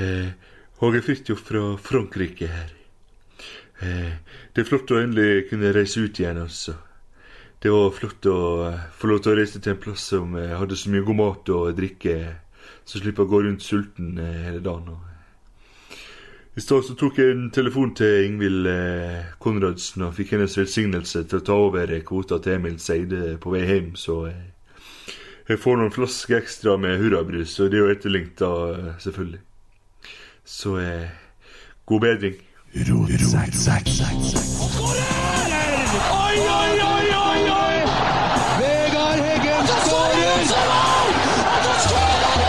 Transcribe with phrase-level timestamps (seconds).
[0.00, 2.70] Eh, fikk jo fra Frankrike her.
[3.80, 4.12] Eh,
[4.52, 6.74] det er flott å endelig kunne reise ut igjen, også.
[7.60, 10.76] Det var flott å eh, få lov til å reise til en plass som hadde
[10.76, 12.16] så mye god mat og drikke,
[12.84, 14.96] så slipper å gå rundt sulten hele dagen.
[16.56, 18.66] I stad tok jeg en telefon til Ingvild
[19.40, 23.62] Konradsen og fikk hennes velsignelse til å ta over kvota til Emil Seide på vei
[23.68, 24.24] hjem, så
[25.46, 28.50] jeg får noen flasker ekstra med hurrabrus, og det er jo etterlengta,
[29.02, 29.44] selvfølgelig.
[30.52, 31.08] Så eh,
[31.86, 32.34] god bedring.
[36.20, 37.76] Oi, oi, oi, oi, oi!
[38.58, 40.42] Vegard Heggen skårer!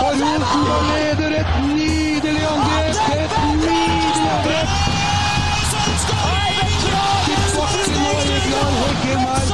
[0.04, 2.96] Og Rosenborg leder et nydelig angrep!
[3.20, 4.70] Et nydelig angrep!
[7.26, 7.94] Til bakken
[8.28, 9.46] Vegard Heggen her.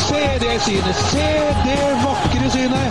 [0.00, 0.96] Se det synet!
[1.10, 1.28] Se
[1.64, 2.90] det vakre synet!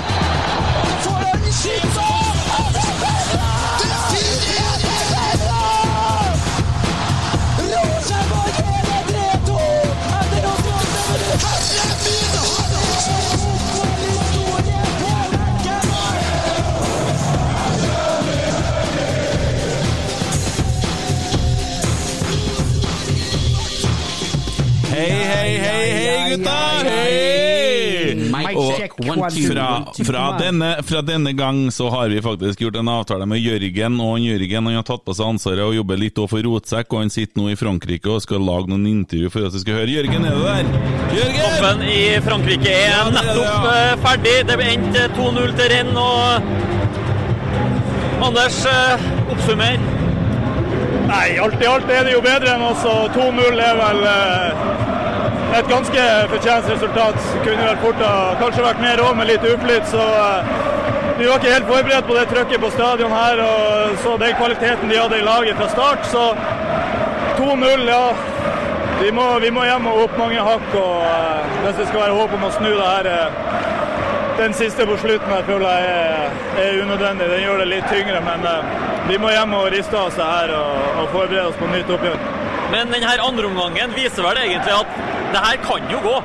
[24.99, 26.53] Hei, hei, hei, hei, gutta!
[26.83, 27.39] Hei!
[28.59, 28.73] Og
[29.47, 33.95] fra, fra, denne, fra denne gang så har vi faktisk gjort en avtale med Jørgen,
[34.03, 37.05] og han Jørgen han har tatt på seg ansvaret og jobber litt for Rotsekk, og
[37.05, 39.93] han sitter nå i Frankrike og skal lage noen intervju for at vi skal høre.
[39.93, 40.65] Jørgen, er du der?
[41.15, 41.39] Jørgen!
[41.45, 44.35] Toppen i Frankrike er nettopp eh, ferdig.
[44.51, 45.95] Det ble endt eh, 2-0 til renn.
[46.03, 46.19] Og
[48.27, 49.79] Anders, eh, oppsummer.
[51.09, 54.68] Nei, alt i alt er det jo bedre enn altså 2-0 er vel eh,
[55.57, 57.19] et ganske fortjent resultat.
[57.43, 59.87] Kunne vært fort og kanskje vært mer òg, med litt uflyt.
[59.91, 60.51] Så eh,
[61.19, 64.91] vi var ikke helt forberedt på det trøkket på stadion her, og så den kvaliteten
[64.91, 66.05] de hadde i laget fra start.
[66.11, 66.25] Så
[67.39, 68.03] 2-0, ja.
[68.99, 70.69] Vi må, vi må hjem og opp mange hakk.
[70.75, 73.67] og eh, Hvis det skal være håp om å snu det her eh,
[74.39, 77.25] den siste på slutten her føler jeg er, er unødvendig.
[77.27, 78.69] Den gjør det litt tyngre, men uh,
[79.09, 82.21] vi må hjem og riste av seg her og, og forberede oss på nytt oppgjør.
[82.71, 86.15] Men denne andre omgangen viser vel egentlig at det her kan jo gå.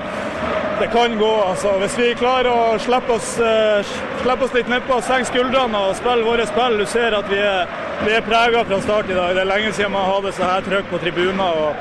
[0.80, 1.72] Det kan gå, altså.
[1.78, 3.92] Hvis vi klarer å slippe oss, eh,
[4.22, 6.78] slippe oss litt nedpå, senke skuldrene og spille våre spill.
[6.78, 7.68] Du ser at vi er,
[8.02, 9.34] vi er prega fra start i dag.
[9.36, 11.60] Det er lenge siden man hadde så her trøkk på tribuner.
[11.62, 11.74] og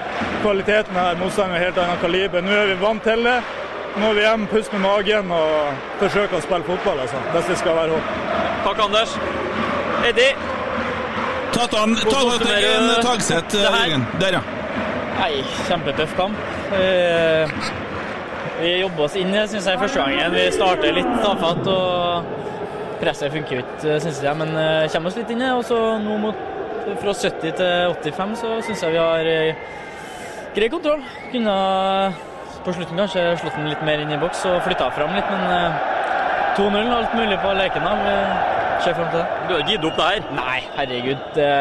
[0.43, 2.41] Kvaliteten her, motstanderen er helt annen kaliber.
[2.45, 3.39] Nå er vi vant til det.
[3.97, 6.99] Nå er vi hjemme, puste med magen og forsøke å spille fotball.
[6.99, 7.17] altså.
[7.33, 8.17] Hvis det skal være håp.
[8.63, 9.17] Takk, Anders.
[10.05, 10.33] Eddie,
[11.53, 13.83] Tatt an, ta deg oppsummerer en du tagsett, det her?
[13.85, 14.05] Jørgen.
[14.19, 14.41] Der, ja.
[15.19, 16.62] Nei, kjempetøff kamp.
[16.71, 17.57] Eh,
[18.63, 20.31] Vi jobber oss inn i det, syns jeg, første gangen.
[20.37, 22.27] Vi starter litt tafatt, og
[23.01, 24.35] presset funker jo ikke, syns jeg.
[24.39, 25.53] Men eh, kommer oss litt inn i det.
[25.57, 26.43] Og så nå mot,
[27.01, 29.65] fra 70 til 85 så syns jeg vi har eh,
[30.55, 31.03] grei kontroll.
[31.33, 31.57] Kunne
[32.63, 35.43] på slutten kanskje slått den litt mer inn i boks og flytta fram litt, men
[35.57, 35.91] eh,
[36.55, 38.07] 2-0 og alt mulig på Lerkendal.
[38.85, 39.27] Ser fram til det.
[39.49, 40.25] du har gitt opp det her.
[40.39, 41.27] Nei, herregud.
[41.35, 41.51] Det,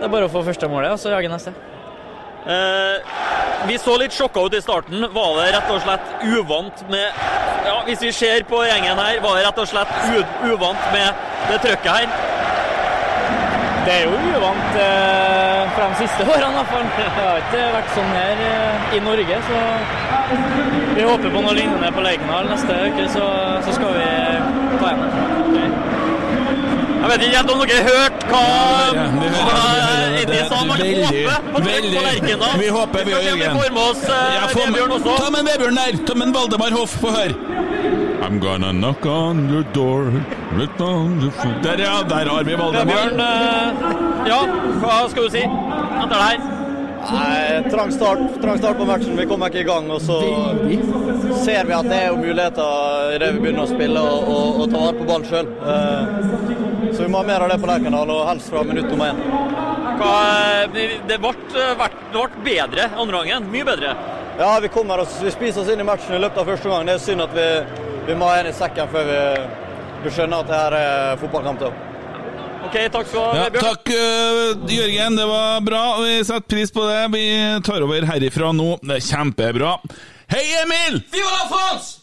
[0.00, 1.54] det er bare å få første målet, og så jage neste.
[2.46, 2.96] Eh,
[3.66, 5.02] vi så litt sjokka ut i starten.
[5.12, 7.08] Var det rett og slett uvant med
[7.66, 9.94] Ja, Hvis vi ser på gjengen her, var det rett og slett
[10.46, 12.06] uvant med det trøkket her?
[13.86, 16.86] Det er jo uvant eh, fra de siste årene, i hvert fall.
[16.98, 19.60] Det har ikke vært sånn her eh, i Norge, så
[20.94, 23.28] vi håper på noe lignende på Lerkendal neste uke, så,
[23.66, 24.08] så skal vi
[24.78, 25.06] ta igjen
[25.54, 25.95] det.
[27.06, 28.38] Jeg vet ikke helt om dere hørte hva,
[29.14, 30.22] vi hører hva det.
[30.24, 30.56] Eddie sa.
[30.66, 31.60] Man håper på.
[31.66, 32.56] Lerkendal.
[32.58, 33.38] Vi håper, vi Jørgen.
[33.38, 35.14] vi får med oss eh, Vebjørn også.
[35.20, 36.00] Ta med Vebjørn der!
[36.08, 37.38] Ta med Valdemar Hoff, få høre.
[38.26, 40.10] I'm gonna knock on your door
[40.58, 41.62] let on the foot.
[41.62, 42.02] Der, ja.
[42.10, 43.14] Der har vi Valdemar.
[43.14, 43.88] Eh,
[44.26, 44.42] ja,
[44.82, 46.52] hva skal du si etter det her?
[47.06, 49.14] Nei, trang start, trang start på matchen.
[49.14, 49.90] Vi kommer ikke i gang.
[49.94, 50.18] Og så
[51.44, 54.72] ser vi at det er jo muligheter idet vi begynner å spille og, og, og
[54.74, 56.65] ta vare på ballen sjøl.
[56.96, 59.18] Så vi må ha mer av det på Lerkendal, og helst fra minutt nummer én.
[61.06, 63.50] Det ble, ble bedre andre gangen.
[63.52, 63.90] Mye bedre.
[64.38, 66.88] Ja, vi kommer oss, vi spiser oss inn i matchen i løpet av første gang.
[66.88, 67.44] Det er synd at vi,
[68.08, 69.20] vi må ha en i sekken før vi,
[70.06, 71.66] vi skjønner at det her er fotballkamp.
[72.66, 75.20] OK, takk skal du ha, Ja, takk, øh, Jørgen.
[75.20, 75.84] Det var bra.
[76.00, 76.98] Vi setter pris på det.
[77.12, 77.28] Vi
[77.68, 78.72] tar over herifra nå.
[78.80, 79.76] Det er kjempebra.
[80.32, 81.00] Hei, Emil!
[81.12, 82.00] Viva la France!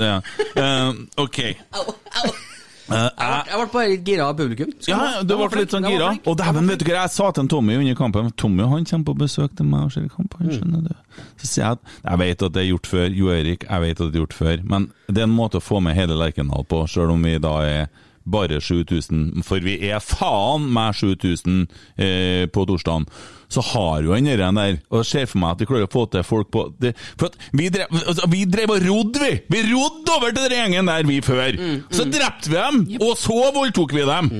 [0.00, 0.20] Ja.
[0.56, 1.42] Uh, OK.
[1.76, 2.49] Au, jeg
[2.90, 4.72] Jeg ble bare litt gira av publikum.
[4.80, 6.10] Skal Ja, du var ble litt sånn gira.
[6.26, 8.30] Og dæven, vet du hva jeg sa til Tommy under kampen?
[8.40, 10.92] Tommy han kommer på besøk til meg og ser kamp, han skjønner du.
[11.40, 14.00] Så sier jeg at jeg vet at det er gjort før, Jo Erik, jeg vet
[14.00, 16.66] at det er gjort før, men det er en måte å få med hele Lerkendal
[16.70, 17.90] på, sjøl om vi da er
[18.30, 21.62] bare 7000, for vi er faen meg 7000
[21.96, 23.06] eh, på torsdagen,
[23.50, 26.06] så har jo han den der, og ser for meg at vi klarer å få
[26.12, 29.32] til folk på det, For at vi drev, altså, vi drev og rodde, vi!
[29.50, 31.58] Vi rodde over til den gjengen der, vi, før.
[31.90, 34.30] Så drepte vi dem, og så voldtok vi dem!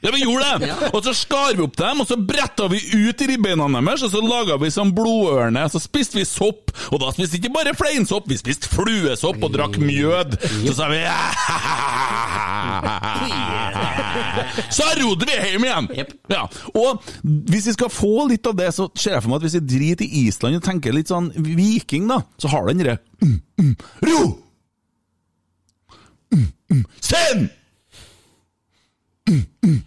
[0.00, 0.76] Ja, vi gjorde det!
[0.94, 4.22] Og så skar vi opp dem, og så bretta vi ut ribbeina deres, og så
[4.24, 6.72] laga vi sånn blodørne, så spiste vi sopp.
[6.88, 10.38] Og da spiste vi ikke bare fleinsopp, vi spiste fluesopp og drakk mjød.
[10.64, 11.02] Så sa vi
[14.76, 15.86] Så rodde vi hjem igjen!
[16.32, 16.46] Ja.
[16.72, 17.04] Og
[17.52, 19.64] hvis vi skal få litt av det, så ser jeg for meg at hvis vi
[19.76, 23.74] driter i Island og tenker litt sånn viking, da, så har den derre mm, mm,
[24.08, 24.20] Ro!
[26.30, 27.48] Mm, mm, Send!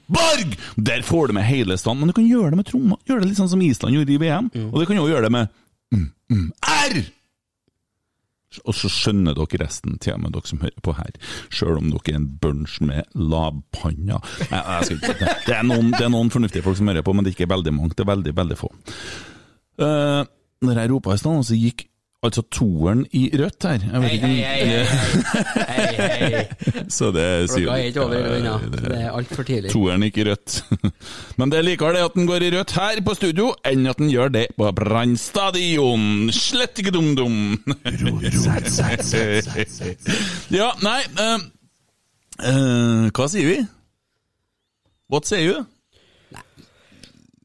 [0.08, 0.56] Borg!
[0.76, 3.00] Der får du med hele stand, men du kan gjøre det med tromma.
[3.10, 4.50] Gjøre det litt sånn som Island gjorde i VM.
[4.70, 5.52] Og du kan jo gjøre det med
[5.96, 7.04] mm, mm, R!
[8.70, 11.16] Og så skjønner dere resten, til og med dere som hører på her,
[11.54, 14.20] sjøl om dere er en bunch med lavpanna.
[15.48, 17.54] Det er, noen, det er noen fornuftige folk som hører på, men det er ikke
[17.54, 17.96] veldig mange.
[17.98, 18.70] Det er veldig, veldig få.
[19.82, 20.22] Uh,
[20.64, 21.88] når jeg ropa i stad, så gikk
[22.24, 23.82] altså toeren i rødt her.
[23.84, 24.86] Jeg vet Hei, hei, hei,
[25.98, 26.44] hei, hei.
[26.98, 28.54] Så det sier Klokka er ikke over ennå.
[28.72, 29.72] det- Det er altfor tidlig.
[29.74, 30.56] Toeren gikk i rødt.
[31.38, 33.98] Men det er likevel det at den går i rødt her på studio, enn at
[34.00, 36.32] den gjør det på Brann stadion.
[36.32, 37.60] Slett ikke dum-dum.
[40.54, 41.40] ja, nei uh,
[42.44, 43.60] uh, Hva sier vi?
[45.12, 45.66] What say you?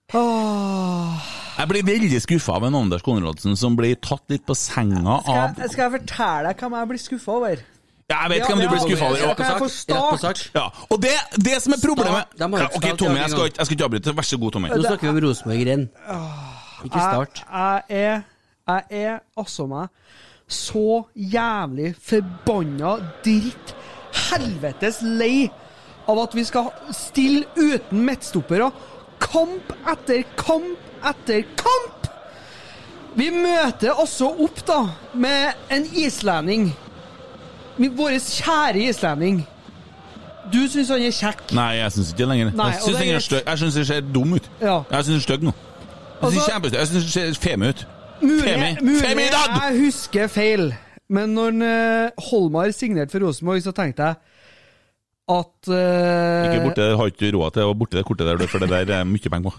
[0.09, 5.35] Jeg blir veldig skuffa av en Anders Konradsen som blir tatt litt på senga Skal
[5.35, 7.61] av jeg, skal jeg fortelle deg hva jeg blir skuffa over?
[8.09, 9.77] Ja, Jeg vet ikke om du blir skuffa over Ja, kan jeg få Rett
[10.09, 10.41] på start?
[10.41, 10.41] sak.
[10.57, 11.13] ja, Og det,
[11.45, 14.17] det som er problemet ja, Ok, Tommy, jeg skal, jeg skal ikke avbryte.
[14.17, 14.73] Vær så god, Tommy.
[14.73, 15.85] Nå snakker vi om Rosenborg-renn.
[16.89, 17.45] Ikke start.
[17.45, 19.93] Jeg, jeg, er, jeg er altså meg
[20.49, 23.75] så jævlig forbanna dritt
[24.31, 25.51] helvetes lei
[26.09, 28.71] av at vi skal stille uten midtstoppere.
[29.21, 32.09] Kamp etter kamp etter kamp!
[33.19, 34.79] Vi møter også opp da
[35.19, 36.69] med en islending.
[37.79, 39.41] Vår kjære islending.
[40.53, 41.43] Du syns han er kjekk?
[41.57, 42.53] Nei, jeg syns ikke det lenger.
[42.57, 44.51] Nei, jeg syns det er Jeg syns ser dum ut.
[44.63, 44.79] Ja.
[44.91, 45.53] Jeg syns han er stygg nå.
[45.53, 47.87] Jeg Altså- syns den ser femi ut.
[48.21, 50.75] Mulig, mulig jeg husker feil,
[51.09, 54.15] men når eh, Holmar signerte for Rosenborg, så tenkte jeg
[55.29, 58.63] at uh, Ikke borte der, har ikke råd til å borte det kortet der, for
[58.63, 59.59] det der er mye penger.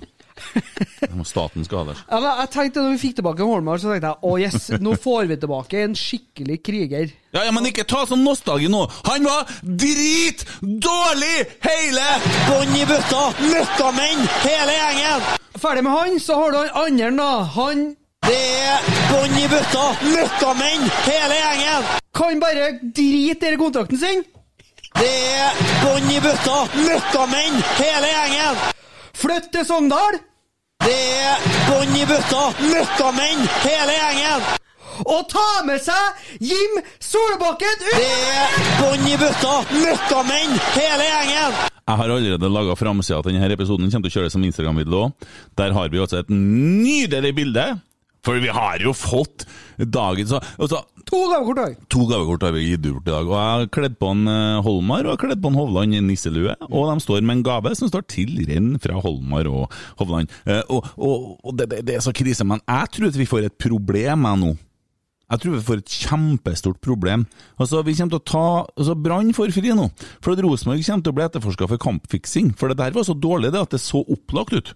[1.30, 1.95] Staten skal ha det.
[2.00, 4.94] ja, men jeg tenkte Når vi fikk tilbake Holmar, så tenkte jeg å yes, nå
[5.04, 7.13] får vi tilbake en skikkelig kriger.
[7.36, 8.86] Ja, ja, Men ikke ta sånn nostalgi nå!
[9.10, 12.07] Han var drit dårlig hele
[12.48, 13.24] Bånn i bøtta!
[13.44, 15.30] Møkkamenn, hele gjengen!
[15.60, 17.31] Ferdig med han, så har du han andre, da.
[17.60, 17.88] Han
[18.25, 19.88] Det er bånn i bøtta!
[20.07, 21.98] Møkkamenn, hele gjengen!
[22.19, 24.24] kan bare drite i kontrakten sin.
[24.97, 26.57] Det er bånn i bøtta!
[26.74, 28.62] Møkkamenn, hele gjengen!
[29.19, 30.18] Flytt til Sogndal.
[30.81, 32.47] Det er bånn i bøtta!
[32.63, 34.47] Møkkamenn, hele gjengen!
[35.06, 37.91] Og ta med seg Jim Solbakken ut!
[37.94, 39.59] Det er bånn i bøtta!
[39.75, 41.59] Møkkamenn, hele gjengen!
[41.89, 43.89] Jeg har allerede laga framsida til denne episoden.
[43.89, 45.30] Kommer til å kjøre det som Instagram-video òg.
[45.57, 47.63] Der har vi altså et nydelig bilde.
[48.25, 49.45] For vi har jo fått
[49.80, 51.75] dagens altså, To gavekort har.
[51.89, 53.25] To gavekort har vi gitt bort i dag.
[53.25, 55.97] Og Jeg har kledd på en eh, Holmar og jeg har kledd på en Hovland
[55.97, 56.53] i nisselue.
[56.69, 60.29] Og de står med en gave som står 'til renn fra Holmar og Hovland'.
[60.45, 63.25] Eh, og og, og det, det, det er så krise, men jeg tror at vi
[63.25, 64.57] får et problem her nå.
[65.29, 67.25] Jeg tror vi får et kjempestort problem.
[67.62, 69.89] Altså, vi kommer til å ta altså, Brann får fri nå.
[70.22, 72.53] For at Rosenborg kommer til å bli etterforska for kampfiksing.
[72.57, 74.74] For det der var så dårlig det at det så opplagt ut.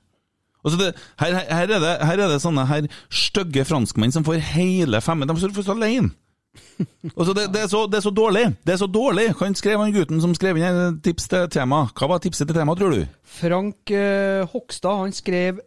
[0.64, 4.40] Altså det, her, her, er det, her er det sånne her stygge franskmenn som får
[4.54, 5.28] hele femmen.
[5.28, 6.14] De står først alene.
[7.18, 8.46] Altså det, det, er så, det er så dårlig.
[8.64, 9.28] Det er så dårlig.
[9.40, 11.84] Han skrev han gutten som skrev inn et tips til tema.
[11.98, 13.04] Hva var tipset til tema, tror du?
[13.40, 15.62] Frank eh, Hogstad han skrev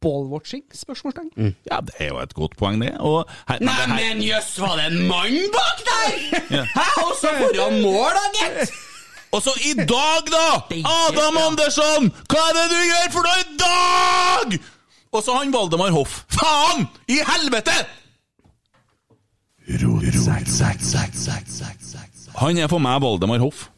[0.00, 0.64] ballwatching?
[0.74, 1.54] spørsmålstegn.
[1.68, 2.94] Ja, det er jo et godt poeng, det.
[3.00, 6.14] Og her, men det her, men jøss, var det en mann bak der?!
[6.56, 6.64] Ja.
[6.74, 8.72] Hæ, og så foran mål, da, gitt!
[9.30, 10.46] Og så i dag, da!
[10.90, 12.08] Adam Andersson!
[12.26, 14.56] Hva er det du gjør for noe i dag?!
[15.12, 16.24] Og så han Valdemar Hoff.
[16.34, 16.88] Faen!
[17.06, 17.76] I helvete!
[22.40, 23.68] Han er for meg Valdemar Hoff.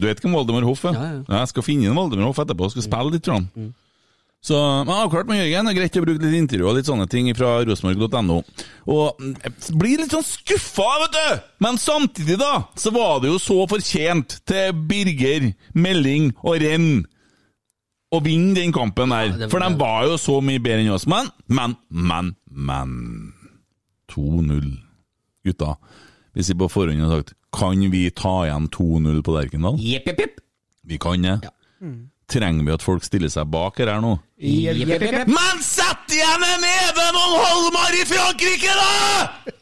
[0.00, 0.96] Du vet hvem Valdemar Hoff er?
[0.96, 1.38] Ja, ja.
[1.42, 3.24] Jeg skal finne en Valdemar Hoff etterpå og skal spille litt.
[3.26, 3.70] Tror han.
[4.40, 5.68] Så men avklart med Jørgen.
[5.68, 8.38] Det er greit å bruke litt intervju og litt sånne ting fra rosenborg.no.
[8.88, 11.46] Og mm, jeg blir litt sånn skuffa, vet du!
[11.66, 16.92] Men samtidig, da, så var det jo så fortjent til Birger, Melding og Renn
[18.10, 19.34] å vinne den kampen der.
[19.44, 21.04] Ja, For de var jo så mye bedre enn oss.
[21.10, 22.94] Men, men, men, men
[24.10, 24.89] 2-0.
[25.46, 25.74] Gutta,
[26.36, 29.80] hvis vi på forhånd har sagt Kan vi ta igjen 2-0 på Lerkendal?
[29.82, 30.42] Jepp, jepp, jepp.
[30.86, 31.38] Vi kan det.
[32.30, 34.12] Trenger vi at folk stiller seg bak her, her nå?
[34.38, 35.32] Jepp, jepp, jepp.
[35.32, 39.56] Men sett igjen en Even og Holmar i Frankrike, da!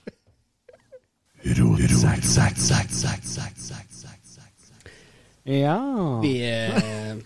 [5.48, 5.78] Ja.
[6.20, 7.22] Vi er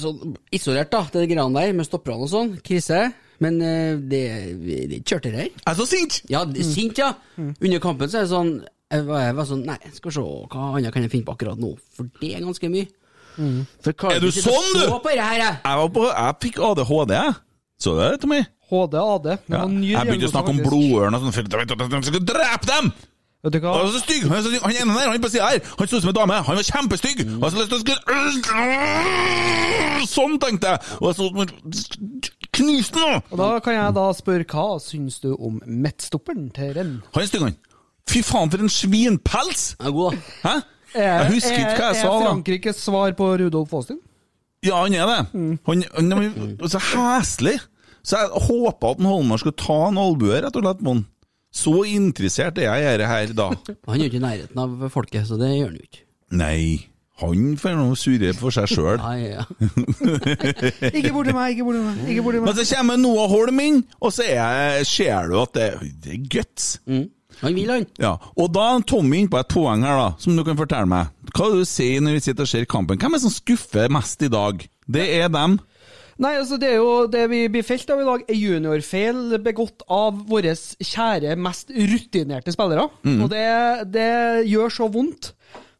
[0.00, 2.54] sånn isolert, da, det greiene der med stopperne og sånn.
[2.64, 3.10] Krise.
[3.42, 4.22] Men eh, det,
[4.92, 5.50] det kjørte det her.
[5.50, 6.20] Jeg er så sint!
[6.30, 7.12] Ja, sint, ja.
[7.40, 8.52] Under kampen så er det sånn
[8.92, 11.60] Jeg var, jeg var sånn Nei, skal se hva annet kan jeg finne på akkurat
[11.60, 12.90] nå, for det er ganske mye.
[13.82, 14.84] For jeg Er du sånn, du?
[14.92, 15.54] på det her, jeg.
[15.64, 17.38] Jeg, var på, jeg fikk ADHD, jeg.
[17.82, 18.42] Så det, Tommy?
[18.72, 19.26] HD, AD.
[19.52, 19.62] Ja.
[19.68, 22.92] Jeg begynte å snakke om blodørn og sånn, for jeg jeg skal drepe dem!
[23.42, 23.72] Vet du hva?
[23.74, 24.22] Han er så stygg!
[24.28, 24.62] Han er så stygg.
[24.62, 26.36] Han ene der, han på sida her, han så ut som en dame.
[26.46, 27.24] Han var kjempestygg!
[27.42, 27.66] Skulle
[30.12, 30.78] Sånn tenkte jeg!
[31.02, 31.24] Og så
[32.52, 33.22] ut som Knus den!
[33.32, 37.02] Og da kan jeg da spørre hva syns du om midtstopperen til Renn?
[37.14, 37.54] Han er.
[38.10, 39.76] Fy faen, for en svinpels!
[39.78, 40.18] Jeg er god, da.
[40.42, 40.54] Hæ?
[40.92, 42.24] Jeg husker ikke hva jeg sa, Er.
[42.26, 44.00] Frankrikes svar på Rudolf Aastin?
[44.62, 45.58] Ja, han er det.
[45.66, 47.56] Han, han er så heslig.
[48.04, 50.82] Så jeg håpa at Holmar skulle ta en albue, rett og slett.
[50.84, 51.04] Mon.
[51.52, 53.48] Så interessert er jeg i dette her da.
[53.88, 56.04] Han er jo ikke i nærheten av folket, så det gjør han jo ikke.
[56.32, 56.62] Nei,
[57.22, 59.00] han får nå surre for seg sjøl.
[59.32, 59.46] Ja.
[60.92, 62.04] Ikke borti meg, ikke borti meg.
[62.12, 62.60] ikke borti Men meg.
[62.60, 65.66] så kommer Noah Holm inn, og så er ser du at det,
[66.04, 66.68] det er guts.
[66.90, 67.06] Mm.
[67.42, 67.86] Han vil, han.
[67.98, 70.86] Ja, og da er Tommy inne på et poeng her, da, som du kan fortelle
[70.90, 71.10] meg.
[71.32, 73.00] Hva er det du sier når vi sitter og ser kampen?
[73.00, 74.62] Hvem er det som skuffer mest i dag?
[74.92, 75.56] Det er dem.
[76.22, 79.82] Nei, altså Det er jo det vi blir felt av i dag, er juniorfeil begått
[79.90, 82.84] av våre kjære, mest rutinerte spillere.
[83.16, 83.46] Og det,
[83.96, 84.10] det
[84.52, 85.32] gjør så vondt.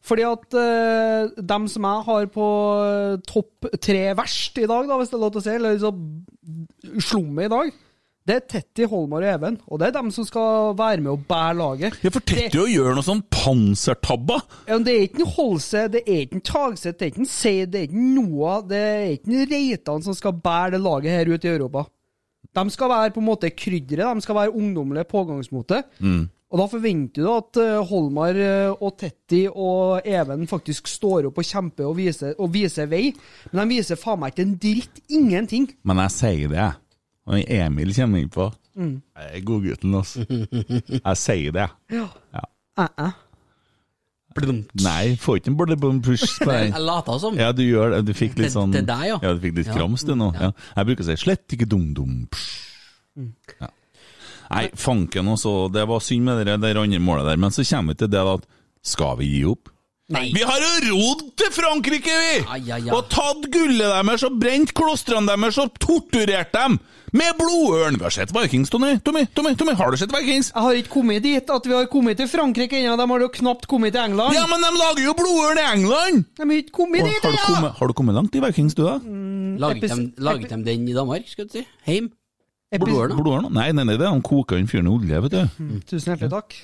[0.03, 2.47] Fordi at uh, dem som jeg har på
[2.83, 5.77] eh, topp tre verst i dag, da, hvis det er lov til å si, eller
[5.77, 7.71] liksom slummet i dag,
[8.23, 9.55] det er Tetty, Holmar og Even.
[9.67, 11.97] Og det er dem som skal være med og bære laget.
[12.03, 14.37] Ja, For Tetty å gjøre noe sånn pansertabba!
[14.67, 17.23] Ja, men det er ikke en Holse, det er ikke en Tagseth, det er ikke
[17.25, 20.83] en Seid, det er ikke Noah, det er ikke en Reitan som skal bære det
[20.83, 21.87] laget her ut i Europa.
[22.53, 25.83] De skal være på en måte krydderet, de skal være ungdommelig pågangsmote.
[26.53, 31.41] Og da forventer du at eh, Holmar eh, og Tetti og Even faktisk står opp
[31.41, 33.07] og kjemper og viser, og viser vei,
[33.49, 35.01] men de viser faen meg ikke en dritt.
[35.17, 35.65] Ingenting.
[35.81, 36.79] Men jeg sier det, jeg.
[37.23, 38.47] Og Emil kommer innpå.
[38.77, 38.95] Mm.
[39.17, 40.25] Jeg er godgutten, altså.
[40.99, 41.67] Jeg sier det.
[41.93, 42.07] Ja.
[42.33, 42.47] Ja.
[42.79, 43.11] Uh -uh.
[44.81, 47.37] Nei, får ikke en blubblum-push på Jeg later lata som.
[47.37, 48.07] Ja, du gjør det.
[48.07, 49.19] Du fikk litt sånn til deg, ja.
[49.21, 49.73] Ja, du fikk litt Ja.
[49.73, 50.33] krams, du nå.
[50.33, 50.41] Ja.
[50.41, 50.51] Ja.
[50.75, 52.27] Jeg bruker å si 'slett ikke dum-dum'.
[53.61, 53.67] Ja.
[54.53, 55.53] Nei, fanken også.
[55.73, 58.25] Det var synd med det der andre målet der, men så kommer vi til det
[58.33, 58.49] at
[58.83, 59.69] skal vi gi opp?
[60.11, 60.27] Nei.
[60.35, 62.33] Vi har jo rodd til Frankrike, vi!
[62.51, 62.89] Ai, ai, ai.
[62.91, 66.75] Og tatt gullet deres og brent klostrene deres og torturert dem!
[67.13, 67.95] Med blodørn!
[68.01, 68.97] Vi har sett Vikings, Tommy.
[69.05, 70.49] Tommy, Tommy, Tommy, har du sett Vikings?
[70.51, 72.97] Jeg har ikke kommet dit at vi har kommet til Frankrike ennå.
[72.99, 74.35] De har jo knapt kommet til England.
[74.35, 76.25] Ja, men de lager jo blodørn i England!
[76.35, 78.83] De har ikke kommet dit har, du kommet, har du kommet langt i Vikings, du,
[78.89, 78.97] da?
[79.63, 81.63] Laget de, laget de den i Danmark, skal du si?
[81.87, 82.11] Heim?
[82.79, 83.49] Da?
[83.53, 85.67] Nei, nei, nei, det er han koker inn fyren i olje, vet du.
[85.89, 86.55] Tusen hjertelig takk.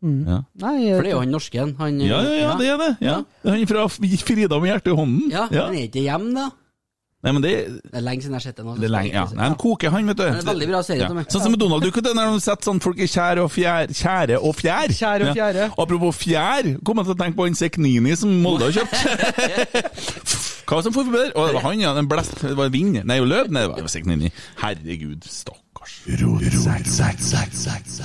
[0.00, 0.38] Ja.
[0.62, 1.74] Nei, For det er jo han norsken.
[1.76, 2.90] Han, Ja, ja, ja, det er det.
[3.04, 3.18] Ja.
[3.44, 5.26] Han fra Frida med hjertet i hånden.
[5.28, 6.48] Ja, Han er ikke hjemme, da.
[7.20, 7.50] Nei, men det,
[7.84, 8.74] Det er lenge siden jeg har sett det nå.
[8.80, 9.26] det er lenge, ja.
[9.36, 10.22] Nei, han koker han, vet du.
[10.24, 11.24] Det er en veldig bra serie, Tommy.
[11.28, 14.38] Sånn som med Donald Duck, når de setter sånn folk i kjære og fjær, kjære
[14.40, 14.94] og fjær.
[14.96, 15.66] Kjære og fjære.
[15.66, 15.74] Ja.
[15.84, 18.96] Apropos fjær, kom jeg til å tenke på han Seknini som Molde har kjøpt.
[20.70, 21.90] Hva som for forbi Og Å, det var han, ja.
[21.96, 23.00] Den blest, det var vind.
[23.02, 23.50] Nei, løp.
[23.50, 24.30] Nei, det var Seknini.
[24.60, 25.96] Herregud, stakkars.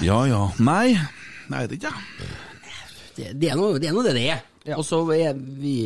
[0.01, 0.41] Ja, ja.
[0.57, 0.95] Nei.
[1.51, 1.93] Nei, det er ikke.
[3.15, 4.41] Det, det, er noe, det er det det er.
[4.79, 5.77] Og så er vi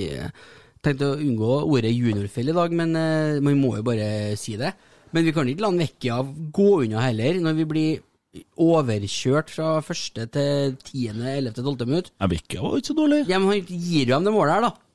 [0.80, 4.72] tenkte å unngå ordet juniorfelle i dag, men uh, man må jo bare si det.
[5.12, 6.20] Men vi kan ikke la Vecchia
[6.56, 8.06] gå unna heller, når vi blir
[8.62, 12.14] overkjørt fra første til tiende, ellevte, tolvte minutt.
[12.24, 13.24] Ikke, var ikke så dårlig.
[13.28, 14.89] Ja, men han gir jo dem det målet her, da.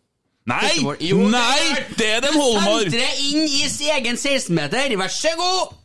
[0.45, 0.75] Nei!
[1.01, 1.87] Jo, Nei!
[1.97, 2.83] Det er den Holmar!
[2.85, 5.81] Sentre inn i sin egen 16-meter, vær så god!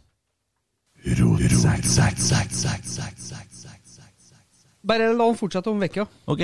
[4.90, 6.06] Bare la han fortsette om vekka.
[6.28, 6.44] Ok.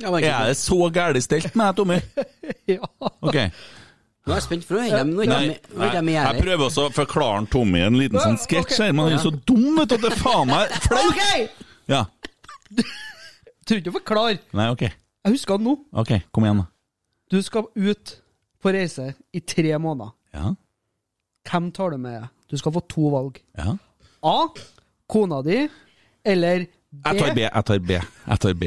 [0.00, 1.98] Ja, men, Er det så gærent stelt med deg, Tommy?
[2.68, 2.84] Ja.
[3.24, 3.36] Ok.
[4.28, 6.92] Nå er jeg spent, for nå er de er er i jeg prøver også å
[6.92, 10.04] forklare Tommy en liten sånn sketsj her, men han er så dum vet du, at
[10.04, 11.08] det er faen meg flaut.
[11.14, 11.68] OK!
[11.88, 12.02] Ja.
[13.64, 14.40] Trenger ikke å forklare.
[14.60, 14.84] Nei, ok.
[14.90, 15.78] Jeg husker nå.
[16.04, 16.68] Ok, kom igjen, da.
[17.30, 18.14] Du skal ut
[18.62, 20.10] på reise i tre måneder.
[20.34, 20.54] Ja.
[21.50, 22.26] Hvem tar du med?
[22.50, 23.42] Du skal få to valg.
[23.58, 23.76] ja.
[24.24, 24.48] A.
[25.08, 25.68] Kona di.
[26.24, 26.98] Eller B.
[27.06, 27.38] Jeg tar B.
[27.44, 27.90] Jeg tar B.
[27.90, 28.64] Jeg tar B.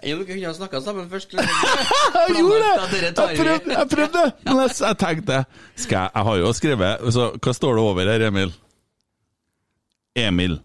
[0.00, 1.34] Jo, vi kunne ha snakka sammen først.
[1.34, 1.42] Jeg
[2.38, 3.02] gjorde det!
[3.02, 4.22] Jeg prøvde, jeg prøvde.
[4.46, 5.44] Men jeg, jeg tenkte
[5.76, 8.54] skal jeg, jeg har jo skrevet så, Hva står det over her, Emil?
[10.16, 10.56] Emil.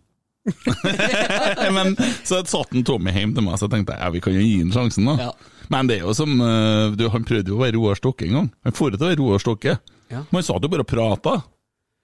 [1.76, 4.44] Men så satt en Tommy hjem til meg, så tenkte jeg ja, vi kan jo
[4.44, 5.30] gi ham sjansen, da.
[5.30, 5.52] Ja.
[5.74, 8.38] Men det er jo som eh, du, Han prøvde jo å være Roar Stokke en
[8.38, 8.50] gang.
[8.68, 9.78] Han får til å være Roar Stokke.
[10.14, 10.22] Ja.
[10.36, 11.40] Man satt jo bare og prata.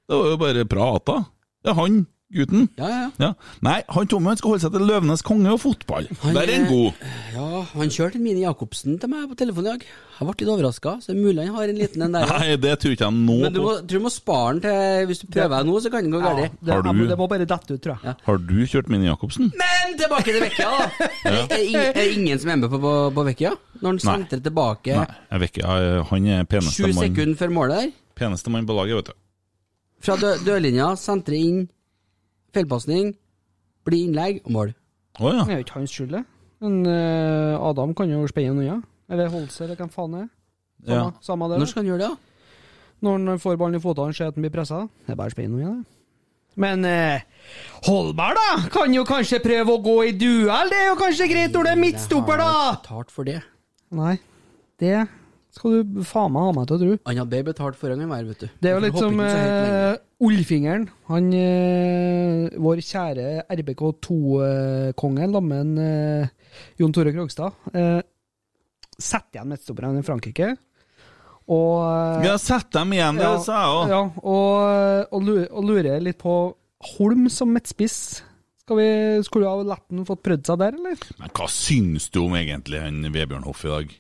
[0.10, 1.18] Det var jo bare prata.
[1.62, 2.00] Det er han,
[2.34, 2.70] gutten.
[2.80, 3.10] Ja, ja, ja.
[3.28, 3.30] Ja.
[3.62, 6.08] Nei, han Tommy han skal holde seg til Løvenes konge og fotball.
[6.24, 7.02] Han, Der er han god.
[7.36, 9.86] Ja, han kjørte en Mini Jacobsen til meg på telefonen i dag.
[10.22, 12.28] Jeg ble litt overraska, så det er mulig han har en liten en der.
[12.30, 12.38] ja.
[12.44, 15.08] Nei, det tror ikke jeg nå Men du må, tror du må spare den til
[15.10, 16.60] Hvis du prøver deg nå, så kan den gå Ja, galt.
[16.62, 18.04] det, Har du- det må bare dette ut, tror jeg.
[18.06, 18.14] Ja.
[18.28, 19.50] Har du kjørt Mini Jacobsen?
[19.64, 21.10] Men tilbake til Vecchia, da!
[21.32, 23.52] Er, er, er det ingen som er med på, på, på Vecchia?
[23.82, 25.08] Når han sentrer tilbake Nei.
[25.42, 29.06] Jeg- Han er peneste mann sju sekunder før målet der, peneste mann på laget, vet
[29.10, 29.14] du.
[30.06, 31.68] fra dø dørlinja, sentrer inn,
[32.56, 33.14] feilpasning,
[33.88, 34.74] blir innlegg og mål.
[35.20, 35.44] Oh, ja.
[35.44, 36.24] Det er jo ikke hans skyld, det.
[36.62, 38.82] Men uh, Adam kan jo spenne unna.
[39.12, 40.30] Eller holde seg, eller hvem faen det er.
[40.82, 41.24] Samme, ja.
[41.26, 41.62] samme det.
[41.62, 42.98] Når skal han gjøre det, da?
[43.02, 44.86] Når han får ballen i fotene, ser at han blir pressa.
[45.08, 45.98] Det er bare å spenne unna, det.
[46.60, 47.22] Men eh,
[47.88, 48.70] Holberg, da?
[48.74, 50.72] Kan jo kanskje prøve å gå i duell?
[50.72, 52.78] Det er jo kanskje greit når det er midtstopper, Jeg har da?
[52.82, 53.40] betalt for det.
[53.96, 54.18] Nei,
[54.82, 54.98] det
[55.56, 56.98] skal du faen meg ha meg til å tro.
[57.08, 58.52] Han hadde bedre betalt for enn han hver, vet du.
[58.64, 60.84] Det er jo litt som eh, Ullfingeren.
[61.10, 66.28] Han, eh, vår kjære RBK2-kongen, lammen eh,
[66.78, 68.02] Jon Tore Krogstad, eh,
[69.02, 70.52] setter igjen midtstopperne i Frankrike.
[71.52, 73.94] Og eh, Ja, sett dem igjen, det sa jeg òg.
[73.96, 76.36] ja, og, og, lurer, og lurer litt på
[76.96, 77.98] Holm som midtspiss.
[78.62, 78.88] Skal vi,
[79.26, 81.02] skulle du ha latt han fått prøvd seg der, eller?
[81.20, 83.98] Men hva syns du om egentlig han Vebjørn Hoff i dag?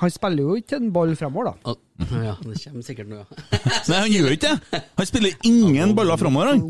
[0.00, 1.70] Han spiller jo ikke en ball fremover, da.
[1.72, 3.24] Å, Ja, det kommer sikkert noe.
[3.88, 4.80] Nei, han gjør ikke det!
[4.98, 6.60] Han spiller ingen baller framover, han.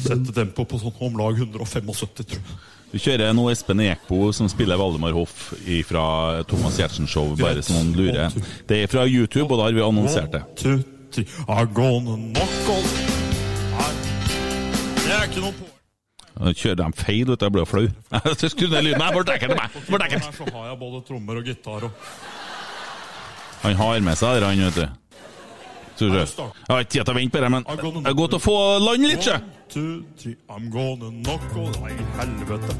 [0.00, 1.90] Sette tempo på sånn om lag 175,
[2.24, 2.60] tror jeg.
[2.90, 5.52] Du kjører nå Espen Ekbo som spiller Valdemar Hoff
[5.86, 6.04] fra
[6.50, 8.34] Thomas Giertsen Show, bare så noen lurer.
[8.66, 10.42] Det er fra YouTube, og da har vi annonsert det.
[11.46, 13.18] I'm gonna knock on
[15.10, 15.66] det er ikke noe på
[16.56, 17.86] kjører de feil, vet du, jeg blir flau.
[18.24, 19.02] Jeg Skru ned lyden.
[19.02, 22.06] Nei, Vårt ekkelt så har jeg både trommer og gitar og
[23.62, 24.88] Han har med seg det, han, vet du.
[26.00, 26.10] Jeg
[26.68, 29.04] har ikke tid til å vente på det, men det er godt å få land
[29.04, 29.36] litt, sjø.
[30.48, 32.74] I'm gonna knock on Nei, helvete.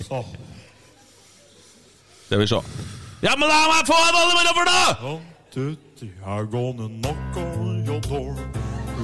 [0.08, 0.24] Så.
[2.26, 2.60] Skal vi se.
[3.22, 4.80] Ja, men la meg få en Valdemar for da!
[5.12, 8.34] One, two, three, I'm gonna knock on your door.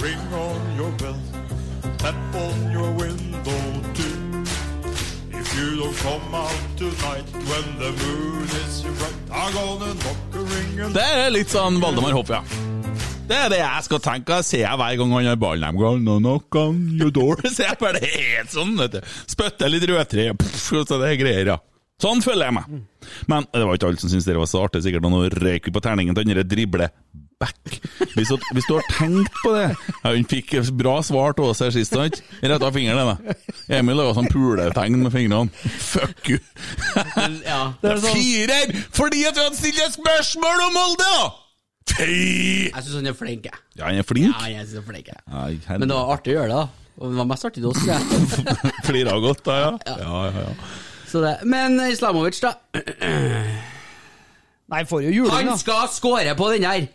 [0.02, 1.20] Ring on your bell.
[1.98, 3.91] Tap on your window
[5.56, 10.80] you don't come out tonight when the moon is bright, I'm gonna knock a ring
[10.80, 12.42] and Det er litt sånn Valdemar Hoff, ja.
[13.28, 14.38] Det er det jeg skal tenke.
[14.44, 15.64] Ser jeg hver gang han har ballen.
[15.64, 17.40] I'm gonna knock on your door.
[17.54, 19.12] Så jeg bare helt sånn, vet du.
[19.30, 21.58] Spytter litt rødtre, så det er greier, ja.
[22.02, 22.82] Sånn føler jeg meg.
[23.30, 24.82] Men det var ikke alle som syntes det var så artig.
[24.84, 26.90] Sikkert noen røyk på terningen til den drible
[27.42, 27.58] back.
[28.14, 31.62] Hvis, du- hvis du har tenkt på det ja, Hun fikk bra svar til oss
[31.64, 32.20] her sist, sant?
[32.42, 33.36] Rett av fingeren, da.
[33.78, 35.50] Emil laga sånn puletegn med fingrene.
[35.90, 36.40] Fuck you.
[37.46, 37.62] Ja.
[37.82, 41.30] Det er firer fordi at han hadde stilt et spørsmål om Molde, da!
[41.92, 42.68] Fy!
[42.70, 43.58] Jeg syns han er flink, jeg.
[43.76, 44.30] Ja, han er flink.
[44.30, 45.80] Ja, jeg synes han er flink, jeg.
[45.82, 46.94] Men det var artig å gjøre det, da.
[47.02, 48.72] Og det var mest artig til oss, tror.
[48.88, 49.70] Flira godt, da, ja.
[49.98, 50.72] Ja, ja, ja.
[51.12, 51.34] Så det.
[51.48, 52.54] Men Islamovic, da.
[54.72, 56.86] Nei, får jo juling, Han skal skåre på den her!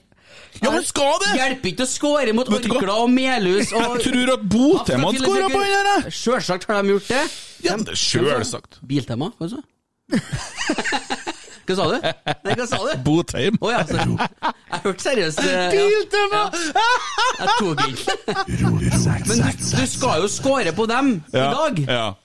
[0.64, 1.34] Ja, men skal det!
[1.38, 2.50] Hjelper ikke å score mot?
[2.58, 6.10] Orkla og Melhus og Jeg tror at Botheim hadde skåra på den der!
[6.18, 7.24] Sjølsagt har de gjort det.
[7.66, 8.82] Ja, det sjølsagt.
[8.88, 10.18] Biltema, hva sa du?
[11.68, 11.98] Hva sa du?
[12.48, 12.92] Nei, hva sa du?
[13.04, 13.58] Botheim.
[13.60, 15.66] Å ja, så, jeg hørte seriøst eh, ja.
[15.76, 16.44] Biltema!
[17.42, 18.16] Jeg tok ikke.
[19.28, 21.82] Men du, du skal jo score på dem i dag.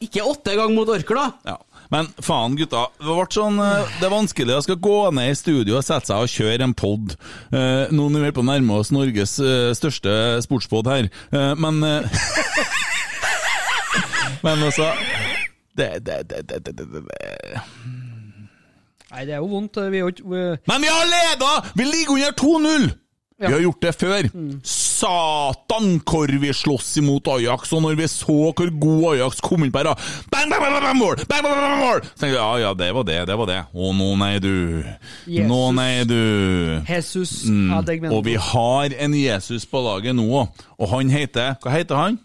[0.06, 1.26] Ikke åtte ganger mot Orkla.
[1.48, 1.58] Ja.
[1.92, 2.86] Men faen, gutta.
[2.96, 6.08] Det ble sånn eh, Det er vanskelig å skal gå ned i studio og sette
[6.08, 7.16] seg og kjøre en pod.
[7.52, 10.14] Eh, nå når vi er på å nærme oss Norges eh, største
[10.46, 11.10] sportspod her.
[11.36, 12.08] Eh, men eh,
[14.42, 14.88] Men altså
[15.78, 16.88] det, det, det, det, det.
[19.12, 19.76] Nei, det er jo vondt.
[19.92, 20.24] Vi er jo ikke
[20.66, 21.52] Men vi har leda!
[21.78, 22.90] Vi ligger under 2-0!
[23.48, 24.28] Vi har gjort det før.
[24.62, 29.72] Satan, hvor vi slåss imot Ajax, og når vi så hvor god Ajax kom inn
[29.74, 29.94] på her, da
[30.30, 31.16] bang, bang, bang, bang, mål!
[31.26, 32.02] Bang, bang, bang, mål!
[32.06, 33.58] Så tenkte jeg, ja, ja, det var det, det var det.
[33.74, 34.52] Å, nå nei, du.
[35.26, 35.48] Jesus.
[35.50, 36.20] Nå nei, du.
[36.88, 37.72] Jesus Mm.
[37.74, 38.16] Adegmento.
[38.16, 42.18] Og vi har en Jesus på laget nå òg, og han heter Hva heter han?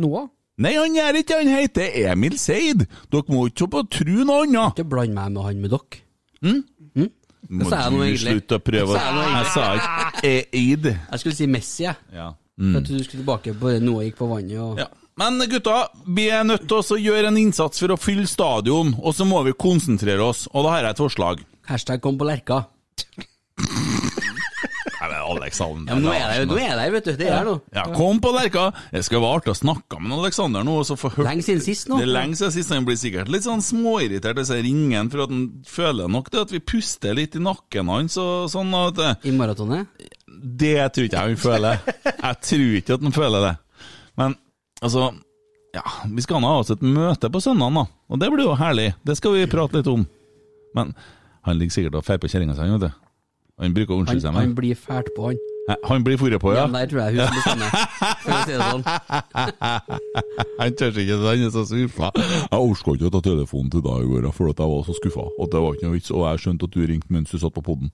[0.00, 0.28] Noah?
[0.60, 2.84] Nei, han gjør ikke Han heter Emil Seid.
[3.12, 4.76] Dere må ikke på tro noe annet.
[4.76, 6.02] Ikke bland meg med han med dere.
[7.48, 10.88] Må du slutte å prøve å Sa jeg sa ikke Eid.
[10.92, 11.96] Jeg skulle si Messi, jeg.
[12.14, 12.32] Ja.
[12.60, 14.88] For at du skulle tilbake på det noe gikk på vannet og Ja.
[15.20, 19.12] Men gutta, vi er nødt til å gjøre en innsats for å fylle stadion, og
[19.12, 21.42] så må vi konsentrere oss, og da har jeg et forslag.
[21.68, 22.62] Hashtag kom på Lerka.
[25.34, 27.12] Alexander Ja, men nå er jeg der, nå er vet du.
[27.20, 27.60] Det er noe.
[27.76, 28.66] Ja, kom på Lerka!
[28.92, 30.76] Det skal være artig å snakke med Alexander nå.
[30.86, 31.98] så få hørt- Lenge siden sist nå.
[32.00, 32.72] Det er lenge siden sist.
[32.74, 36.30] Han blir sikkert litt sånn småirritert hvis jeg ringer han, for at han føler nok
[36.34, 38.72] det at vi puster litt i nakken hans og sånn.
[38.80, 39.86] At, I maratonet?
[40.40, 41.80] det tror ikke jeg han føler.
[42.06, 43.56] Jeg tror ikke at han føler det.
[44.20, 44.36] Men
[44.82, 45.10] altså
[45.74, 47.84] Ja, vi skal ha oss et møte på søndag, da.
[48.10, 48.88] Og det blir jo herlig.
[49.06, 50.02] Det skal vi prate litt om.
[50.74, 50.94] Men
[51.46, 53.09] han ligger sikkert og feier på kjerringa si, vet du.
[53.60, 55.40] Han bruker å unnskylde seg han blir fælt på, han.
[55.86, 56.66] Han blir forret på, Ja, ja.
[56.66, 57.70] det der tror jeg hun bestemmer.
[58.24, 58.84] For å si det sånn.
[60.60, 62.08] Han tør ikke, han er så skuffa.
[62.16, 65.24] Jeg orka ikke å ta telefonen til deg i går, for jeg var så skuffa.
[65.38, 67.54] Og det var ikke noe vits, og jeg skjønte at du ringte mens du satt
[67.54, 67.92] på poden.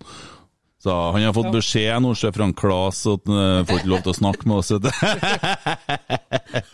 [0.86, 4.02] Så han har fått beskjed nå, sjef Frank Klas, at han eh, får ikke lov
[4.04, 4.68] til å snakke med oss.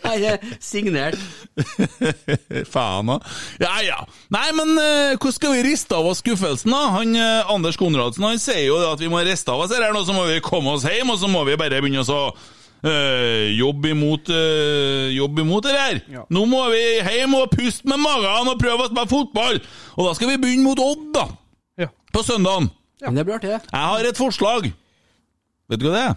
[0.03, 1.17] Han er signert.
[2.75, 3.17] Faen, da.
[3.63, 4.03] Ja ja.
[4.37, 6.83] Nei, men eh, hvordan skal vi riste av oss skuffelsen, da?
[6.99, 9.97] Han, eh, Anders Konradsen han sier jo at vi må riste av oss dette, her
[9.97, 13.49] nå så må vi komme oss hjem, og så må vi bare begynne å øh,
[13.57, 16.03] jobbe imot øh, Jobb imot det her.
[16.29, 19.65] Nå må vi hjem og puste med magen og prøve å spille fotball!
[19.97, 21.27] Og da skal vi begynne mot Odd, da.
[21.87, 21.89] Ja.
[22.13, 22.69] På søndagen.
[23.09, 23.63] Men det blir artig, det.
[23.73, 24.69] Jeg har et forslag.
[25.73, 26.15] Vet du hva det er?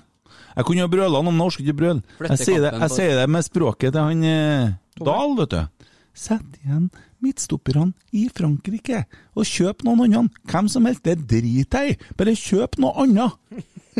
[0.55, 2.29] Jeg kunne ha brøla han, men jeg orker ikke.
[2.29, 5.89] Jeg sier det, jeg sier det med språket til han eh, Dahl, vet du.
[6.15, 6.87] Sett igjen
[7.25, 9.03] midtstopperne i Frankrike,
[9.35, 10.43] og kjøp noen andre.
[10.51, 12.13] Hvem som helst, det driter jeg i.
[12.17, 13.35] Bare kjøp noe annet.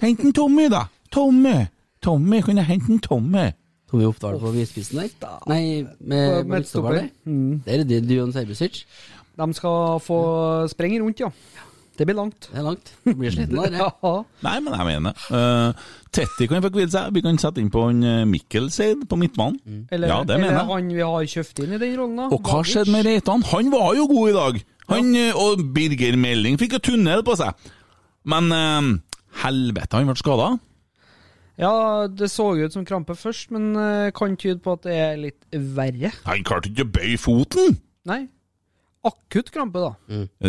[0.03, 0.85] Hent en Tommy, da.
[1.13, 1.65] Tommy.
[2.03, 3.49] Tommy, kunne jeg hente en Tommy?
[3.89, 5.37] Tommy Oppdal på midtspissen der?
[5.49, 7.11] Nei, med På midtstopper der?
[7.25, 7.61] Mm.
[7.65, 8.83] Det er det Dion Serbisic.
[9.35, 10.19] De skal få
[10.71, 11.31] sprenge rundt, ja.
[11.95, 12.49] Det blir langt.
[12.51, 12.91] Det er langt.
[13.05, 13.79] Du blir sliten av det.
[14.05, 14.11] Ja.
[14.45, 17.13] Nei, men jeg mener uh, Tetti kan få hvile seg.
[17.15, 19.87] Vi kan sette inn på en uh, Mikkel Seid på midtbanen.
[19.91, 20.69] Eller, ja, det eller mener jeg.
[20.73, 22.29] han vi har kjøpt inn i den rollen, da.
[22.35, 23.45] Og hva skjedde med Reitan?
[23.53, 24.61] Han var jo god i dag!
[24.91, 25.31] Han, ja.
[25.41, 27.67] Og Birger Melding fikk jo tunnel på seg.
[28.29, 28.93] Men uh,
[29.43, 30.55] helvete, han ble skada.
[31.55, 35.13] Ja, det så ut som krampe først, men eh, kan tyde på at det er
[35.19, 36.11] litt verre.
[36.25, 37.77] Han klarte ikke å bøye foten!
[38.05, 38.25] Nei.
[39.05, 39.91] Akutt krampe, da.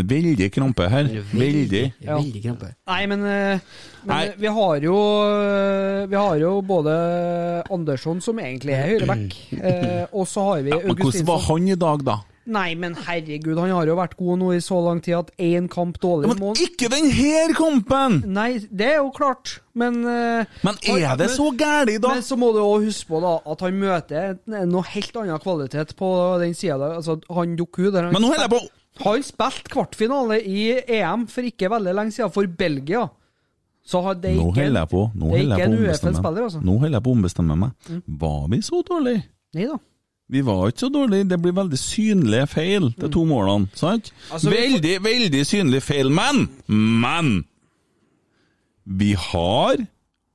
[0.00, 1.08] Veldig krampe her.
[1.32, 1.82] Veldig.
[2.00, 2.16] Ja.
[2.16, 2.70] Veldig krampe.
[2.88, 3.58] Nei, men, eh,
[4.06, 4.20] men Nei.
[4.30, 4.94] eh, vi har jo
[5.26, 6.94] eh, Vi har jo både
[7.70, 11.68] Andersson, som egentlig er høyreback, eh, og så har vi Ja, men hvordan var han
[11.68, 12.16] i dag, da?
[12.46, 15.66] Nei, men herregud, han har jo vært god nå i så lang tid at én
[15.70, 18.20] kamp dårlig Men ikke den her kampen!
[18.30, 22.14] Nei, det er jo klart, men uh, Men er det så gærent, da?
[22.14, 25.96] Men så må du òg huske på da at han møter noe helt annen kvalitet
[25.98, 26.10] på
[26.44, 26.92] den sida.
[27.00, 28.62] Altså, han Doku der han Men nå holder jeg på
[29.06, 33.08] Han spilte kvartfinale i EM for ikke veldig lenge siden, for Belgia.
[33.86, 36.22] Så har det Nå ikke holder jeg på Nå er holder jeg på å ombestemme
[36.22, 36.40] meg.
[36.46, 36.62] altså.
[36.62, 37.92] Nå holder jeg på å ombestemme meg.
[38.22, 39.26] Var vi så dårlige?
[39.56, 39.76] Nei da.
[40.28, 41.28] Vi var ikke så dårlige.
[41.30, 43.68] Det blir veldig synlige feil, de to målene.
[43.78, 44.12] sant?
[44.32, 46.10] Altså, veldig, veldig synlig feil.
[46.10, 47.44] Men, men
[48.84, 49.86] Vi har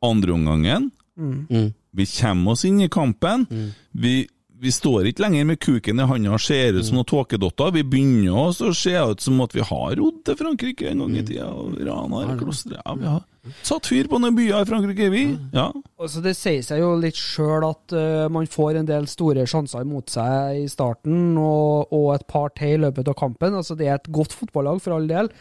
[0.04, 0.92] andreomgangen.
[1.18, 1.74] Mm.
[1.92, 3.46] Vi kommer oss inn i kampen.
[3.92, 4.28] Vi,
[4.62, 7.74] vi står ikke lenger med kuken i handa og ser ut som noen tåkedotter.
[7.76, 11.18] Vi begynner oss å se ut som at vi har rodd til Frankrike en gang
[11.20, 11.50] i tida.
[11.52, 13.24] og Ranar, klostre ja, Vi har
[13.66, 15.24] satt fyr på noen byer i Frankrike, vi.
[15.56, 15.70] Ja.
[16.02, 19.86] Altså, det sier seg jo litt sjøl at uh, man får en del store sjanser
[19.86, 23.58] imot seg i starten, og, og et par til i løpet av kampen.
[23.58, 25.32] Altså, det er et godt fotballag, for all del.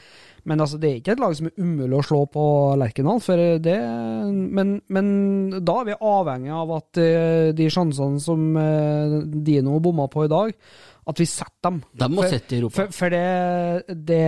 [0.49, 2.45] Men altså, det er ikke et lag som er umulig å slå på
[2.81, 3.21] Lerkendal.
[4.31, 5.11] Men, men
[5.67, 10.33] da er vi avhengig av at eh, de sjansene som eh, Dino bomma på i
[10.33, 10.55] dag,
[11.09, 11.81] at vi setter dem.
[11.97, 12.77] De må For- sette i Europa.
[12.77, 14.21] For, for det, det,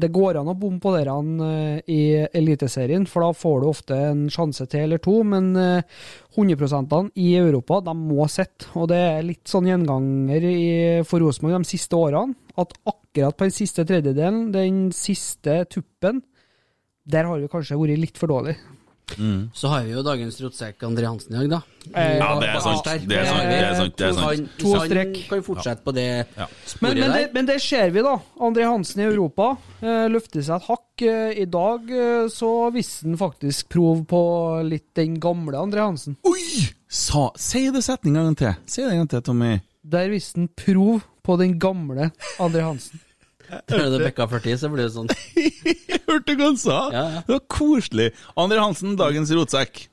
[0.00, 1.16] det går an å bomme på dere
[1.92, 2.00] i
[2.32, 5.18] Eliteserien, for da får du ofte en sjanse til eller to.
[5.28, 5.84] Men eh,
[6.36, 8.70] 100 i Europa, de må sitte.
[8.80, 10.60] Og det er litt sånn gjenganger i,
[11.08, 12.34] for Rosenborg de siste årene.
[12.58, 16.22] At akkurat på den siste tredjedelen, den siste tuppen,
[17.04, 18.30] der har vi kanskje vært litt for
[19.08, 19.50] dårlige.
[19.54, 21.60] Så har vi jo dagens rotsekk André Hansen i dag, da.
[21.94, 22.84] Eh, Ja, det er sant.
[22.84, 23.48] Det er sant.
[23.50, 23.96] Det er sant.
[23.96, 24.48] Det er sant.
[24.58, 25.16] To strekk.
[25.16, 25.28] strek.
[25.28, 26.46] kan fortsette på det Ja.
[26.66, 28.16] sporet Men, men, det, men det ser vi, da.
[28.40, 31.02] André Hansen i Europa eh, løfter seg et hakk.
[31.02, 34.22] Eh, I dag eh, så viste han faktisk prov på
[34.64, 36.16] litt den gamle André Hansen.
[36.24, 36.68] Oi!
[36.88, 38.54] Sa, si det setninga en gang til.
[38.66, 39.60] Si det en gang til, Tommy.
[39.82, 43.00] Der viste han prov på den gamle André Hansen.
[43.52, 45.10] Når det bekka 40, så blir det sånn.
[45.92, 46.78] Jeg hørte hva han sa!
[46.94, 47.24] Ja, ja.
[47.26, 48.12] Det var koselig.
[48.40, 49.88] Andre Hansen, dagens rotsekk.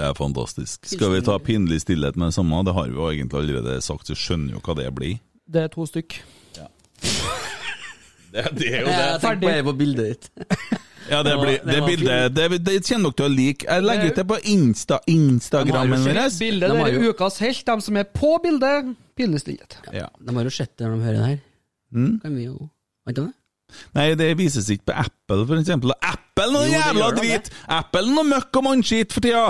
[0.00, 0.86] Det er fantastisk.
[0.88, 2.62] Skal vi ta pinlig stillhet med det samme?
[2.64, 5.18] Det har vi jo egentlig allerede sagt, så skjønner jo hva det blir.
[5.50, 6.20] Det er to stykk.
[8.30, 10.28] Det, det er jo Jeg tenker bare på bildet ditt.
[11.10, 13.66] Ja, det, blir, det bildet det, det kommer dere til å like.
[13.66, 16.36] Jeg legger ut det på Insta, Instagrammen De har jo vår.
[16.38, 17.64] Bildet De der er jo- ukas helt.
[17.66, 19.78] De som er på bildet, pillestillhet.
[19.96, 20.06] Ja.
[20.20, 21.42] De har jo sett det når de hører det her.
[21.90, 22.20] Mm.
[22.22, 22.68] Kan vi jo
[23.08, 23.32] Vet du det?
[23.96, 25.92] Nei, det vises ikke på Apple, for eksempel.
[26.02, 27.50] Apple noe Jo, jævla drit!
[27.70, 29.48] Apple noe møkk og mannskitt for tida!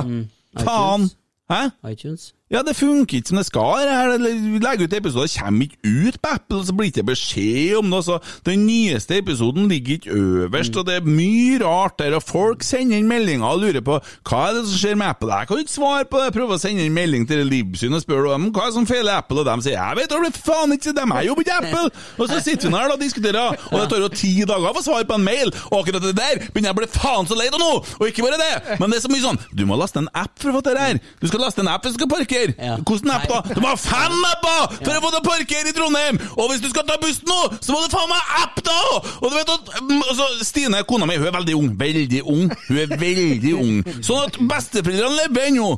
[0.61, 1.09] Faen!
[1.11, 1.17] iTunes.
[1.51, 1.61] Hæ?
[1.91, 2.27] iTunes.
[2.51, 3.87] Ja, det funker ikke som det skal.
[3.87, 4.17] her.
[4.19, 8.01] Legger ut episoder, kommer ikke ut på Apple, så blir det ikke beskjed om det.
[8.09, 12.17] Så den nyeste episoden ligger ikke øverst, og det er mye rart der.
[12.19, 15.31] Og folk sender inn meldinger og lurer på hva er det som skjer med Apple.
[15.31, 16.33] Jeg kan ikke svare på det.
[16.35, 19.47] Prøver å sende inn melding til Libsyn og spørre dem hva som feiler Apple, og
[19.47, 21.87] de sier jeg vet blir faen ikke de er jo ikke Apple.
[22.19, 24.75] Og så sitter vi her da og diskuterer, og det tar jo ti dager å
[24.81, 27.39] få svar på en mail, og akkurat det der begynner jeg å bli faen så
[27.39, 27.71] lei av nå!
[28.01, 30.35] Og ikke bare det, men det er så mye sånn Du må laste en app
[30.41, 31.01] for å få det her.
[31.23, 32.40] Du skal laste en app hvis du skal parkere.
[32.57, 32.77] Ja.
[32.87, 33.41] Hvordan app da?
[33.55, 36.21] Du må ha fem apper for å få deg parkere i Trondheim!
[36.37, 38.79] Og hvis du skal ta bussen nå, så må du faen meg app da!
[39.21, 41.71] Og du vet at mm, altså, Stine, kona mi, hun er veldig ung.
[41.81, 42.51] Veldig ung.
[42.69, 43.81] Hun er veldig ung.
[44.01, 45.71] Sånn at besteforeldrene lever ennå.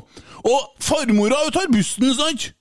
[0.43, 2.51] Og farmora hun tar bussen, sant?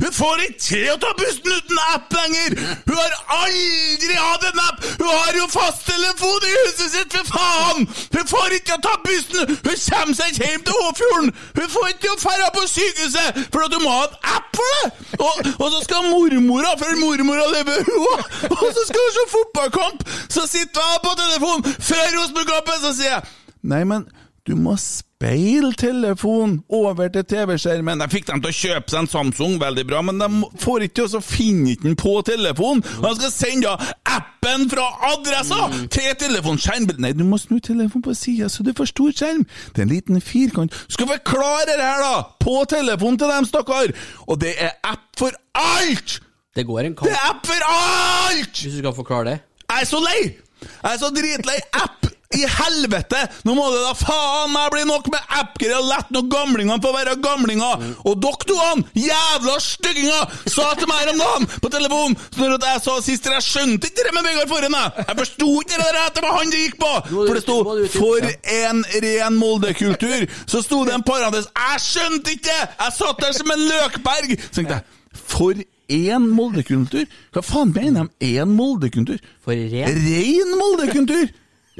[0.00, 2.56] Hun får ikke til å ta bussen uten app lenger!
[2.86, 4.86] Hun har aldri hatt en app!
[5.00, 7.88] Hun har jo fasttelefon i huset sitt, for faen!
[8.16, 9.50] Hun får ikke å ta bussen!
[9.50, 11.32] Hun kommer seg ikke hjem til Åfjorden!
[11.58, 14.60] Hun får ikke til å dra på sykehuset, for at hun må ha en app
[14.60, 14.86] for det!
[15.20, 20.08] Og, og så skal mormora, for mormora lever òg, og så skal hun se fotballkamp!
[20.32, 23.36] Så sitter hun på telefonen før Rosenborg-kampen, så sier jeg
[23.70, 24.06] Nei, men
[24.48, 28.00] du må speile telefonen over til TV-skjermen.
[28.06, 30.28] Jeg fikk dem til å kjøpe seg en Samsung, veldig bra, men de
[30.62, 32.80] får ikke til å finne den på telefonen.
[33.04, 33.74] De skal sende
[34.08, 37.02] appen fra adressa til telefonskjermen!
[37.04, 39.44] Nei, du må snu telefonen på sida, så du får stor skjerm.
[39.76, 40.74] Det er en liten firkant.
[40.88, 42.14] Du skal forklare det her, da!
[42.40, 43.92] På telefonen til dem, stakkar!
[44.26, 46.20] Og det er app for alt!
[46.56, 48.56] Det går en Det er app for alt!
[48.56, 49.36] hvis du skal forklare det.
[49.68, 50.22] Jeg er så lei!
[50.64, 52.08] Jeg er så dritlei app!
[52.30, 53.18] I helvete!
[53.42, 56.92] Nå må det da faen meg bli nok med app-greier og la når gamlingene få
[56.94, 57.80] være gamlinger!
[58.06, 62.82] Og dere to, han, jævla stygginger, sa til meg om dagen på telefonen Når jeg
[62.84, 65.06] sa sist Jeg skjønte ikke det med Vegard Forhen, jeg!
[65.08, 66.92] Jeg forsto ikke det der det var han det gikk på!
[67.16, 67.58] For det sto
[67.96, 70.24] 'For en ren Molde-kultur'.
[70.46, 72.58] Så sto det en parentes Jeg skjønte ikke!
[72.78, 74.38] Jeg satt der som en løkberg!
[74.46, 77.10] Så tenkte jeg For én Molde-kultur?
[77.34, 79.18] Hva faen mener de én Molde-kultur?
[79.42, 79.98] For ren.
[79.98, 81.26] Ren Molde-kultur!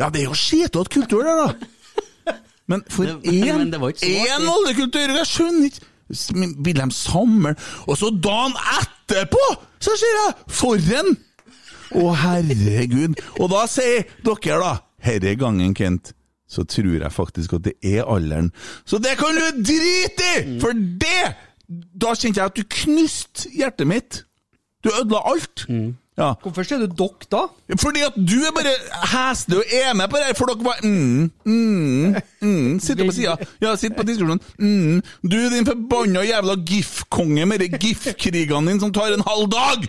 [0.00, 2.36] Ja, det er jo skitete kultur der, da.
[2.70, 4.10] Men for én artig.
[4.10, 5.86] Jeg skjønner ikke.
[6.64, 7.54] Vil de samle
[7.86, 9.42] Og så dagen etterpå,
[9.78, 11.18] så sier jeg 'for en'!
[11.90, 13.18] Å, herregud.
[13.40, 16.12] Og da sier dere, da Herre gangen, Kent,
[16.48, 18.52] så tror jeg faktisk at det er alderen.
[18.84, 20.58] Så det kan du drite i!
[20.60, 21.34] For det
[22.02, 24.24] Da kjente jeg at du knuste hjertet mitt.
[24.82, 25.66] Du ødela alt.
[26.20, 26.34] Ja.
[26.42, 27.46] Hvorfor sier du dokk da?
[27.80, 28.74] Fordi at du er bare
[29.14, 33.38] heslig og er med på det for dere var mm, mm, mm, Sitter på sida.
[33.62, 34.42] Ja, sitter på diskusjonen.
[34.60, 35.00] Mm.
[35.24, 39.88] Du din forbanna jævla GIF-konge med de GIF-krigene dine som tar en halv dag!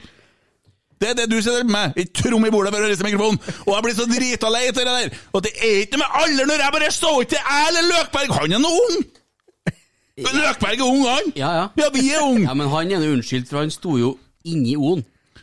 [1.01, 1.97] Det er det du sitter med.
[1.97, 3.39] Ikke trom i bordet for å reise mikrofonen.
[3.65, 5.15] Og jeg blir så drita lei av det der.
[5.33, 8.35] Og det er ikke noe med alder når jeg bare står ikke jeg eller Løkberg.
[8.37, 8.99] Han er noe ung!
[10.21, 11.31] Løkberg er ung, han.
[11.35, 11.65] Ja, ja.
[11.81, 12.45] Ja, vi er unge.
[12.45, 14.13] Ja, men han er nå unnskyldt, for han sto jo
[14.45, 15.01] inni O-en.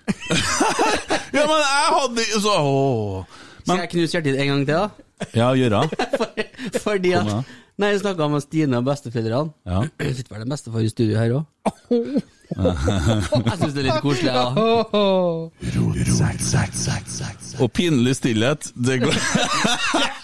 [1.37, 3.38] Ja, men jeg hadde så åh.
[3.62, 4.88] Skal jeg knuse hjertet ditt en gang til, da?
[5.35, 5.83] Ja, gjør det
[6.85, 7.44] Fordi Kom at igjen.
[7.79, 9.53] Nei, jeg snakka med Stine og besteforeldrene.
[9.68, 9.85] Ja.
[10.01, 11.44] Det sitter vel en bestefar i studio her òg.
[12.49, 14.47] jeg syns det er litt koselig, ja.
[17.62, 18.71] Og pinlig stillhet.
[18.75, 19.14] Det går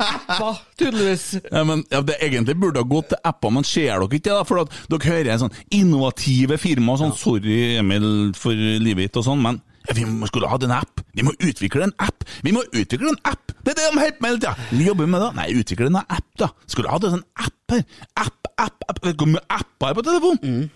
[0.01, 1.27] Appa, Tydeligvis.
[1.53, 4.33] Ja, men ja, det Egentlig burde ha gått til appa, men ser dere ikke det?
[4.33, 4.43] da?
[4.49, 9.29] For at dere hører en sånn innovative firma sånn Sorry, Emil, for livet ditt og
[9.29, 9.61] sånn, men
[9.93, 11.01] vi må- skulle hatt en app.
[11.15, 12.25] Vi må utvikle en app!
[12.43, 13.53] Vi må utvikle en app!
[13.65, 14.55] Det er det de holder på med hele tida!
[14.79, 15.31] Vi jobber med det.
[15.37, 16.49] Nei, utvikle en app, da.
[16.67, 17.85] Skulle hatt en sånn app her.
[18.17, 19.03] App, app, app.
[19.05, 20.71] Vet du hvor mye apper er på telefonen?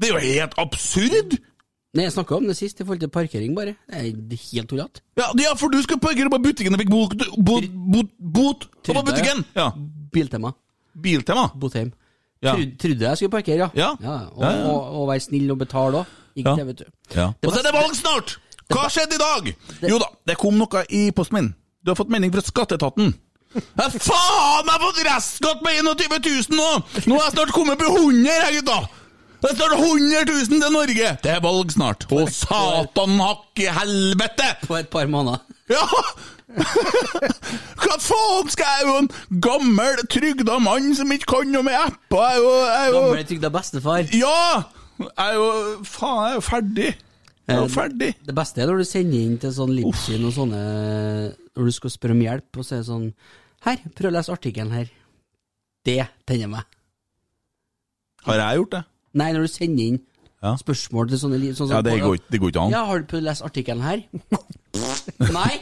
[0.00, 1.38] Det er jo helt absurd!
[1.92, 3.74] Nei, Jeg snakka om det sist, i forhold til parkering, bare.
[3.90, 5.00] Det er helt tullete.
[5.18, 7.64] Ja, ja, for du skal parkere på butikken og fikk bot, bot,
[7.96, 9.42] bot, bot på butikken!
[9.56, 9.70] Ja.
[10.12, 10.52] Biltema.
[11.02, 11.48] Biltema.
[11.58, 11.90] Botheim.
[12.42, 12.54] Ja.
[12.54, 13.68] Trud, trodde jeg skulle parkere, ja.
[13.74, 13.90] Ja.
[14.00, 16.06] Ja, Og, Og, og være snill og betale òg.
[16.38, 16.84] Gikk det, vet du.
[17.16, 17.26] Ja.
[17.44, 18.36] Og så er det valg snart!
[18.70, 19.50] Hva skjedde i dag?
[19.90, 21.50] Jo da, det kom noe i posten min.
[21.82, 23.12] Du har fått melding fra skatteetaten.
[23.50, 26.66] Ja, faen, jeg har fått restskatt på 21 000 nå!
[27.10, 28.76] Nå har jeg snart kommet på 100, jeg, gutta!
[29.40, 31.12] Det er snart 100 000 til Norge!
[31.24, 32.06] Det er valg snart.
[32.14, 34.52] Å, satan hakk i helvete!
[34.68, 35.42] På et par måneder.
[35.72, 35.82] Ja!
[37.80, 39.10] Hva faen skal jeg jo en
[39.42, 42.22] gammel, trygda mann som ikke kan noe med apper?
[42.22, 44.14] Jeg er jo, jeg er jo Gamle trygda bestefar.
[44.14, 44.40] Ja!
[45.00, 45.46] Jeg er jo
[45.88, 46.90] Faen, jeg er jo ferdig.
[47.48, 48.10] Jeg er ferdig.
[48.26, 50.60] Det beste er når du sender inn til sånn Livsyn og sånne
[51.56, 53.06] Når du skal spørre om hjelp, og så er det sånn
[53.66, 54.92] Her, prøv å lese artikkelen her.
[55.84, 55.98] Det
[56.28, 56.78] tenner meg.
[58.26, 58.82] Har jeg gjort det?
[59.20, 59.98] Nei, når du sender inn
[60.40, 60.54] Ja.
[60.56, 61.52] spørsmål til sånne liv.
[61.58, 62.72] sånn Ja, det går, det går ikke an.
[62.72, 64.04] Ja, har du lest artikkelen her?
[65.36, 65.58] Nei!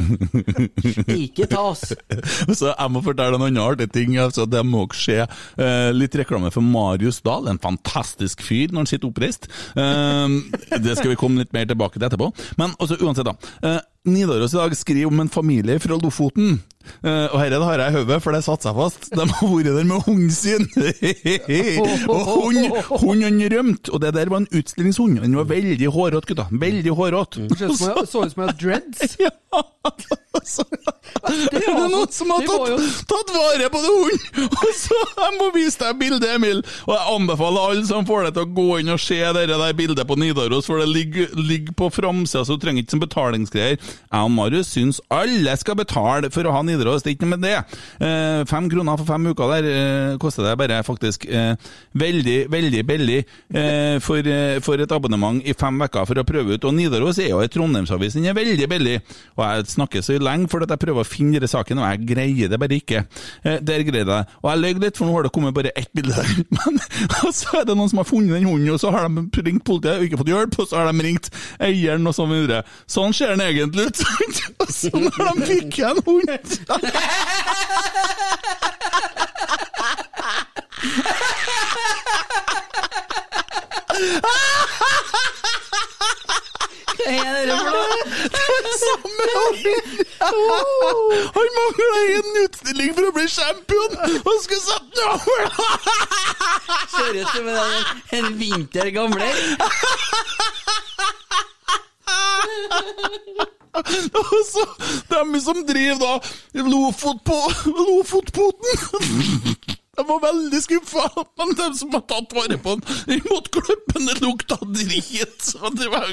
[1.16, 1.94] Ikke ta oss.
[2.58, 4.14] Så jeg må fortelle en annen artig ting.
[4.22, 5.18] Altså, det må også skje
[5.58, 9.48] Eh, litt reklame for Marius Dahl, en fantastisk fyr når han sitter oppreist.
[9.74, 10.26] Eh,
[10.84, 12.30] det skal vi komme litt mer tilbake til etterpå.
[12.60, 13.34] Men altså, uansett, da.
[13.66, 16.60] Eh, Nidaros i dag skriver om en familie fra Lofoten.
[17.02, 19.08] Eh, og dette har jeg i hodet, for det satte seg fast.
[19.14, 20.66] De har vært der med hunden sin!
[22.12, 25.20] og hunden hun, hun rømte, og det der var en utstillingshund.
[25.24, 26.48] Den var veldig hårete, gutta.
[26.50, 27.48] Veldig hårete.
[27.58, 27.92] Jeg- så
[28.24, 29.16] ut som jeg hadde dreads.
[29.24, 29.30] Ja,
[30.38, 30.64] altså,
[31.52, 34.48] det er noen som har tatt, tatt vare på det hunden!
[34.58, 36.62] Og så Jeg må vise deg bildet, Emil!
[36.86, 39.76] Og jeg anbefaler alle som får det til å gå inn og se det der
[39.78, 43.78] bildet på Nidaros, for det ligger, ligger på framsida, så du trenger ikke som betalingsgreier.
[43.78, 47.36] Jeg og Marius syns alle skal betale for å ha Nidaros, det er ikke noe
[47.36, 47.56] med det.
[48.04, 51.54] Eh, fem kroner for fem uker der eh, koster det bare faktisk eh,
[51.98, 56.56] veldig, veldig billig eh, for, eh, for et abonnement i fem uker for å prøve
[56.56, 56.68] ut.
[56.68, 58.98] Og Nidaros er jo en Trondheimsavis, den er veldig billig.
[59.36, 62.08] Og jeg snakker så lenge for at jeg prøver å finne denne saken, og jeg
[62.12, 63.04] greier det bare ikke.
[63.42, 64.28] Eh, der greide jeg.
[64.42, 66.28] Og jeg løy litt, for nå har det kommet bare ett bilde der.
[66.58, 69.64] Men så er det noen som har funnet den hunden, og så har de ringt
[69.68, 71.26] politiet og ikke fått hjelp, og så har de ringt
[71.58, 72.62] eieren og sånn videre.
[72.90, 73.98] Sånn ser den egentlig ut.
[74.62, 76.26] og så når de fikk en hund
[76.68, 76.76] Hva
[87.06, 87.98] er det for noe?
[88.82, 89.24] Samme!
[91.36, 95.42] Han mangla en utstilling for å bli champion, og skulle sette den over!
[96.94, 97.58] Ser ut som en,
[98.18, 99.34] en vinter gamler.
[104.18, 104.64] Og så
[105.12, 106.12] dem som driver da
[106.66, 108.72] Lofotpo, Lofotpoten
[109.98, 111.08] De var veldig skuffa,
[111.38, 115.48] men de som har tatt vare på den, imot klubben, det lukta drit.
[115.58, 116.12] Og det var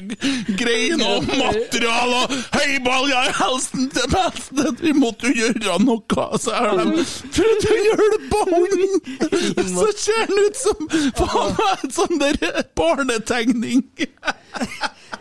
[0.57, 4.71] greier og material og høyball, ja, helsen til beste.
[4.81, 7.05] Vi måtte jo gjøre noe, så har de
[7.37, 9.71] prøvd å hjelpe hunden.
[9.75, 12.41] Så ser han ut som faen meg en sånn der
[12.77, 13.85] barnetegning.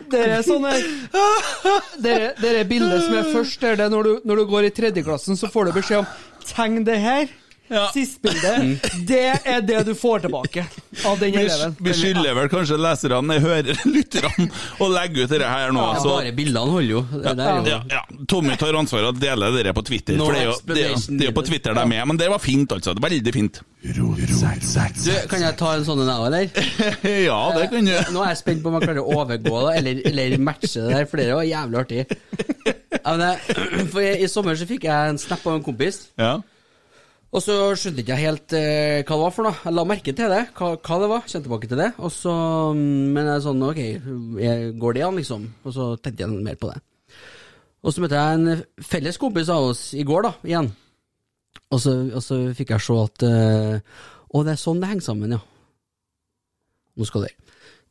[0.09, 0.73] Dere er sånne
[2.01, 5.37] Dere, dere bildet som er først, er det når du, når du går i tredjeklassen,
[5.37, 6.13] så får du beskjed om
[6.45, 7.29] Tegn det her.
[7.93, 8.51] Sist bilde.
[9.09, 10.65] Det er det du får tilbake
[11.05, 11.75] av den eleven.
[11.81, 14.49] vi skylder vel kanskje leserne, hører lytterne,
[14.83, 15.81] å legge ut dette her nå.
[15.81, 17.01] Ja, så- bare bildene holder jo.
[17.15, 17.33] Det
[17.71, 18.03] ja, ja.
[18.29, 20.17] Tommy tar ansvar og deler dere på Twitter.
[20.19, 22.17] No for det er, jo, det, er, det er jo på Twitter de er, men
[22.21, 22.93] det var fint, altså.
[22.93, 23.61] Det var Veldig fint.
[23.85, 26.47] Du, kan jeg ta en sånn en, jeg, eller?
[27.29, 27.93] ja, det kan du.
[28.15, 30.89] Nå er jeg spent på om jeg klarer å overgå det, eller, eller matche det
[30.89, 32.01] der, for det var jævlig artig.
[32.97, 33.57] Ja, men jeg,
[33.93, 36.35] for i, I sommer så fikk jeg en snap av en kompis, Ja.
[37.35, 39.57] Og så skjønte ikke jeg helt eh, hva det var for noe.
[39.65, 41.89] Jeg la merke til det, hva, hva det var, kjente tilbake til det.
[41.99, 42.35] Og så,
[42.77, 43.81] mm, men jeg sånn, ok,
[44.79, 45.47] går det an, liksom?
[45.67, 46.79] Og så tenkte jeg mer på det.
[47.85, 50.71] Og så møtte jeg en felles kompis av oss i går, da, igjen.
[51.75, 53.75] Og så, og så fikk jeg se at eh,
[54.35, 55.41] Å, det er sånn det henger sammen, ja.
[56.95, 57.35] Nå skal det.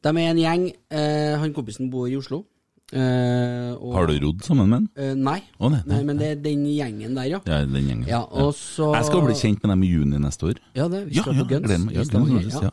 [0.05, 0.67] De er en gjeng.
[0.93, 2.43] eh, han kompisen bor i Oslo.
[2.93, 4.89] Eh, og- Har du rodd sammen med han?
[4.99, 5.43] Uh, nei.
[5.59, 7.41] Oh, nei, nei, men det er den gjengen der, ja.
[7.47, 8.07] Ja, den gjengen.
[8.09, 10.59] Ja, og så Jeg skal bli kjent med dem i juni neste år.
[10.75, 11.71] Ja, det, vi skal ja, på Guns.
[11.93, 12.71] Ja, Guns, ja.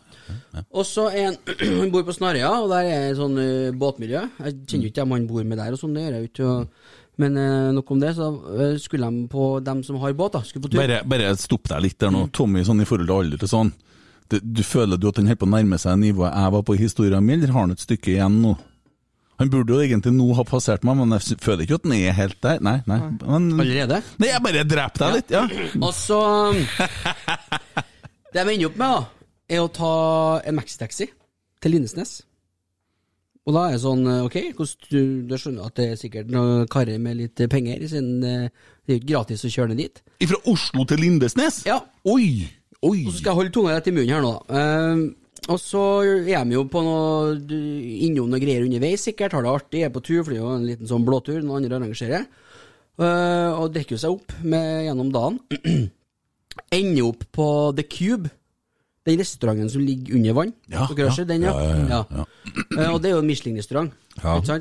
[0.54, 0.64] ja.
[0.72, 1.38] Og så er
[1.82, 4.26] han bor på Snarøya, og der er sånn uh, båtmiljø.
[4.44, 6.32] Jeg kjenner jo ikke dem han bor med der, og sånn, det gjør jeg jo
[6.34, 6.50] ikke.
[6.50, 6.68] og-
[7.22, 10.40] Men eh, nok om det, så eh, skulle de på dem som har båt, da.
[10.42, 10.80] Skulle på tur.
[10.80, 12.32] Bare, bare stopp deg litt der nå.
[12.34, 13.72] Tommy, sånn i forhold til alder og sånn.
[14.32, 16.74] Du, du føler du at han holder på å nærme seg nivået jeg var på
[16.74, 18.56] i historien min, eller har han et stykke igjen nå?
[19.42, 22.18] Han burde jo egentlig nå ha passert meg, men jeg føler ikke at han er
[22.18, 22.60] helt der.
[22.62, 23.00] Nei, nei.
[23.24, 24.02] Men, Allerede?
[24.22, 25.46] Nei, jeg bare drepte deg litt, ja.
[25.82, 26.20] Og så
[28.32, 29.96] Det jeg ender opp med, da, er å ta
[30.48, 31.10] en maxitaxi
[31.62, 32.22] til Lindesnes.
[33.50, 34.38] Og da er det sånn, eh, ok,
[34.94, 39.00] du, skjønner at det er sikkert noen karer med litt penger, siden eh, det er
[39.00, 40.04] jo gratis å kjøre ned dit.
[40.30, 41.64] Fra Oslo til Lindesnes?
[41.66, 41.80] Ja.
[42.06, 42.46] Oi!
[42.86, 43.00] Oi!
[43.08, 44.62] Og så skal jeg holde tunga rett i munnen her nå, da.
[44.62, 45.04] Eh,
[45.50, 47.34] og så er de jo på noe
[48.06, 49.34] innom noe greier underveis, sikkert.
[49.34, 51.64] Har det artig, er på tur, for det er jo en liten sånn blåtur noen
[51.64, 52.28] andre arrangerer.
[53.02, 55.40] Uh, og drikker seg opp med, gjennom dagen.
[56.78, 58.30] Ender opp på The Cube.
[59.08, 60.52] Den restauranten som ligger under vann.
[60.70, 61.54] Ja, Dere har sett den, ja?
[61.58, 62.26] Ja, ja, ja,
[62.78, 63.92] Eh, og det er jo en Michelin-restaurant.
[64.22, 64.58] Ja, ja.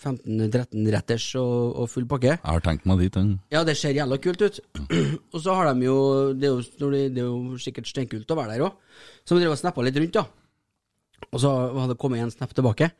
[0.00, 2.32] 15-13 retters og, og full pakke.
[2.34, 3.14] Jeg har tenkt meg dit.
[3.14, 3.40] den.
[3.52, 4.60] Ja, det ser jævla kult ut.
[5.34, 5.96] og så har de jo
[6.34, 8.72] Det er jo, det, det er jo sikkert steinkult å være der òg.
[9.22, 10.24] Så vi drev og snappa litt rundt, da.
[11.30, 12.90] Og så hadde det kommet en snap tilbake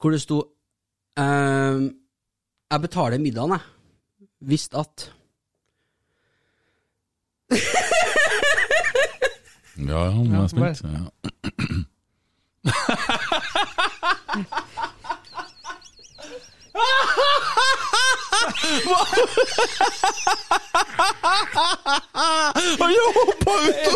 [0.00, 0.38] hvor det sto
[1.20, 1.90] ehm,
[2.72, 3.60] Jeg betaler middagen, jeg.
[4.48, 5.10] Visst at
[9.88, 10.82] Ja, ja, nå er jeg Ja, spent.
[10.84, 12.20] Ja.
[22.80, 23.86] Og jeg hoppa ut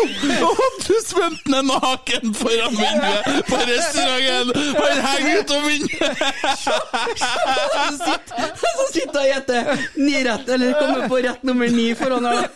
[0.45, 4.75] og hadde svømt ned naken foran vinduet på restauranten!
[4.79, 6.13] Han henger ut av vinduet!
[6.65, 6.75] Så
[8.01, 9.59] sitter, jeg sitter og gjetter
[10.01, 12.47] ni rett, eller kommer på rett nummer ni foran her.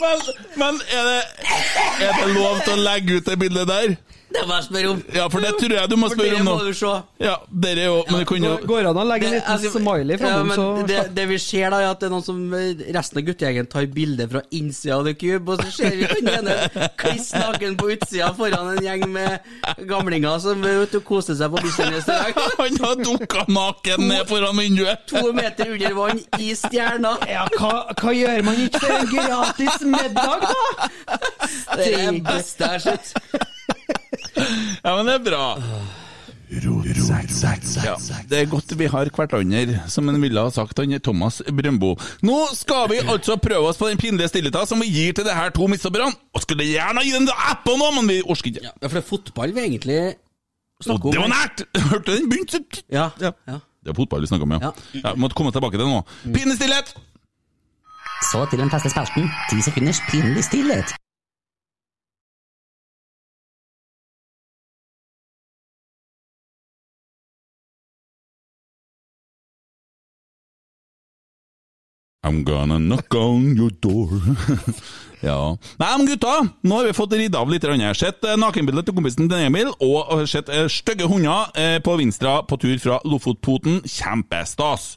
[0.00, 0.20] Men,
[0.56, 1.22] men er, det,
[2.00, 3.94] er det lov til å legge ut det bildet der?
[4.36, 5.02] Det må jeg spørre om.
[5.16, 6.54] Ja, for det tror jeg du må For spørre om nå.
[6.56, 6.92] må du se.
[7.22, 7.34] Ja,
[7.64, 10.16] dere er jo Men det kunne jo Går, an å legge en liten altså, smiley
[10.16, 12.42] ja, framom, men så det, det vi ser da, er at det er noen som
[12.96, 16.30] resten av guttegjengen tar bilde fra innsida av The Cube, og så ser vi han
[16.34, 16.56] ene
[17.00, 21.62] kliss naken på utsida foran en gjeng med gamlinger som vet og koser seg på
[21.64, 22.40] bikkja neste dag.
[22.60, 25.06] Han har dunka naken ned foran vinduet!
[25.12, 27.16] To meter under vann, i stjerna.
[27.30, 31.20] Ja, hva, hva gjør man ikke for en gratis middag, da?
[31.76, 33.54] Det er det beste jeg har sett.
[34.84, 35.44] Ja, men det er bra.
[37.82, 37.94] Ja,
[38.30, 41.96] det er godt vi har hverandre, som en ville ha sagt, han Thomas Brøndbo.
[42.22, 45.34] Nå skal vi altså prøve oss på den pinlige stillheten som vi gir til det
[45.34, 46.14] her to midtstopperne.
[46.34, 48.62] Og skulle gjerne gi dem appen nå, men vi orker ikke.
[48.62, 49.98] Ja, for det er fotball vi egentlig
[50.86, 51.16] snakker om.
[51.16, 51.64] det var nært!
[51.90, 52.62] Hørte den begynte?
[52.92, 53.32] Ja, Ja.
[53.48, 53.58] ja.
[53.86, 54.70] Det er fotball vi snakker om, ja.
[54.98, 55.12] Ja.
[55.14, 56.00] måtte komme tilbake til det nå.
[56.34, 56.94] Pinlig stillhet!
[58.30, 60.94] Så til den faste spalten, ti sekunders pinlig stillhet.
[72.26, 74.10] I'm gonna knock on your door.
[75.20, 75.56] ja.
[75.78, 77.62] Nei, men gutta, nå har vi fått ridda av litt.
[77.62, 81.76] Jeg har Sett eh, nakenbildet til kompisen til Emil, og sett eh, stygge hunder eh,
[81.78, 83.78] på Vinstra på tur fra Lofotpoten.
[83.86, 84.96] Kjempestas.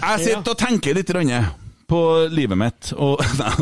[0.00, 1.12] Jeg sitter og tenker litt
[1.92, 2.00] på
[2.32, 2.94] livet mitt.
[2.96, 3.52] Og, nei,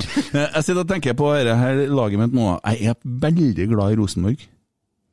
[0.46, 2.54] jeg sitter og tenker på dette her laget mitt nå.
[2.70, 4.49] Jeg er veldig glad i Rosenborg.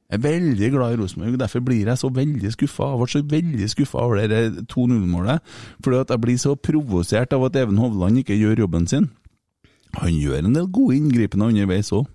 [0.07, 2.85] Jeg er veldig glad i Rosenborg, derfor blir jeg så veldig skuffa.
[2.93, 5.55] Jeg ble så veldig skuffa over det 2-0-målet.
[5.83, 9.09] Fordi at jeg blir så provosert av at Even Hovland ikke gjør jobben sin.
[9.99, 12.07] Han gjør en del gode inngripende underveis òg.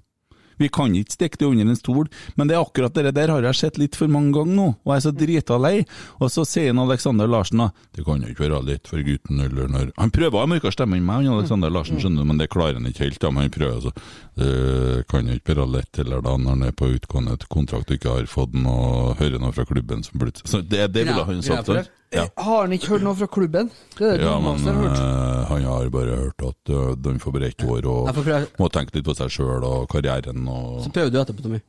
[0.63, 2.09] Vi kan ikke stikke det under en stol,
[2.39, 4.93] men det er akkurat det der har jeg sett litt for mange ganger nå, og
[4.93, 5.75] jeg er så drita lei.
[6.23, 9.71] Og så sier Alexander Larsen da, det kan jo ikke være lett for gutten eller
[9.71, 12.41] når Han prøver å ha mørkere stemme enn meg, han Alexander Larsen, skjønner du, men
[12.41, 13.21] det klarer han ikke helt.
[13.23, 13.93] da, men han prøver altså.
[14.39, 17.99] Det kan jo ikke være lett heller da, når han er på utgående kontrakt og
[17.99, 21.43] ikke har fått noe, høre noe fra klubben som plutselig Så det, det ville han
[21.45, 21.69] sagt.
[21.69, 21.91] Sånn.
[22.13, 22.27] Ja.
[22.45, 23.71] Har han ikke hørt noe fra klubben?
[23.97, 24.99] Det er det Ja, men har hørt.
[25.01, 28.47] eh, han har bare hørt at uh, de får bare ett år og prøve.
[28.59, 31.63] må tenke litt på seg sjøl og karrieren og Så prøver du etterpå, Tommy.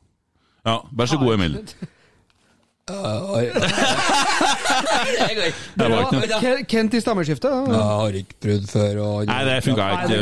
[0.64, 1.60] Ja, vær så god, Emil.
[2.84, 3.00] Det
[5.88, 6.56] var ikke noe.
[6.68, 7.70] Kent i stammeskiftet?
[7.72, 8.98] Jeg har ikke prøvd før.
[9.00, 9.22] Og...
[9.30, 10.18] Nei, det funka ikke.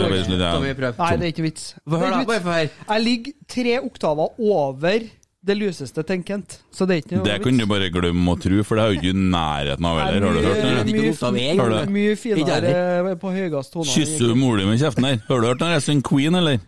[0.79, 0.93] prøv.
[1.01, 1.65] Nei, det er ikke vits.
[1.91, 5.09] Jeg ligger tre oktaver over
[5.43, 8.39] det luseste tenker Kent, så det er ikke noe Det kan du bare glemme å
[8.39, 10.27] tro, for det er jo ikke i nærheten av heller.
[10.29, 11.03] Har du hørt Jeg det?
[11.19, 13.89] jeg, Mye, mye finere eh, på høyest tone.
[13.91, 15.19] Kysser du mora di med kjeften her?
[15.27, 16.61] Har du hørt den resten Queen, eller?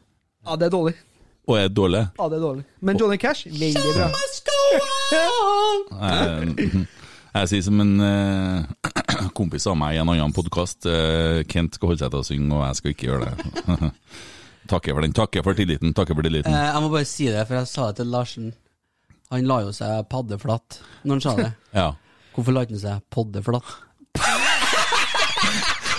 [0.44, 0.96] Ja, det er dårlig.
[1.46, 2.02] Og er det dårlig?
[2.18, 2.64] Ja, det er dårlig.
[2.80, 4.08] Men Johnny Cash, veldig bra.
[6.02, 6.84] Jeg,
[7.34, 10.88] jeg sier som en uh, kompis av meg i en annen podkast,
[11.50, 13.92] Kent skal holde seg til å synge, og jeg skal ikke gjøre det.
[14.74, 15.12] Takker for den.
[15.14, 15.92] Takker for tilliten.
[15.94, 16.50] Takker for tilliten.
[16.50, 18.52] Uh, Jeg må bare si det, for jeg sa det til Larsen.
[19.32, 21.52] Han la jo seg paddeflatt når han sa det.
[21.80, 21.88] Ja.
[22.34, 23.74] Hvorfor la han seg poddeflatt?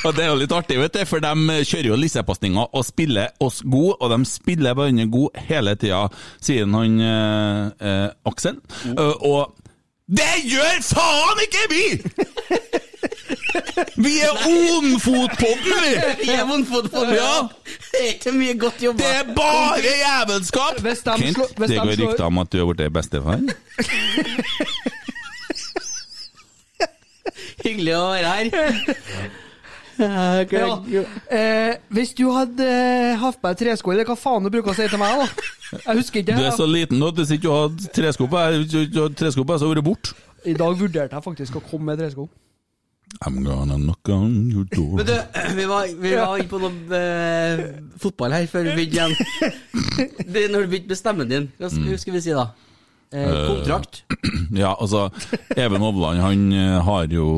[0.06, 3.32] Og Det er jo litt artig, vet du, for de kjører jo lissepasninger og spiller
[3.42, 6.04] oss god, og de spiller hverandre god hele tida,
[6.46, 8.60] sier han eh, eh, Aksel.
[8.86, 9.65] Uh, og
[10.08, 11.86] det gjør faen ikke vi!
[13.96, 15.94] Vi er Onfotpodden, vi!
[16.26, 17.14] Vi er vondfotball.
[17.16, 17.48] Ja.
[17.92, 19.00] Det er ikke mye godt jobba.
[19.04, 20.80] Det er bare jævelskap!
[20.86, 23.40] Hvis de Kent, slår- hvis det går rykter om at du har blitt bestefar.
[27.66, 28.46] Hyggelig å være her.
[30.00, 30.72] Ja.
[31.32, 34.78] Eh, hvis du hadde eh, hatt på deg tresko, eller hva faen du bruker å
[34.78, 35.52] si til meg, da?
[35.76, 36.38] Jeg husker ikke.
[36.38, 39.78] Du er så liten nå at hvis ikke du hadde tresko på, på, så hadde
[39.78, 40.18] du vært borte.
[40.46, 42.28] I dag vurderte jeg faktisk å komme med tresko.
[43.24, 44.98] I'm gonna knock on your door.
[44.98, 45.14] Men du,
[45.56, 47.64] vi var, vi var inne på noe eh,
[48.02, 49.14] fotball her før vi begynte igjen.
[50.34, 51.48] Det er når du begynte med stemmen din.
[51.62, 52.50] Hva skal, vi si da?
[53.16, 54.04] Eh, kontrakt.
[54.56, 55.08] Ja, altså,
[55.58, 57.30] Even Hovland, han eh, har jo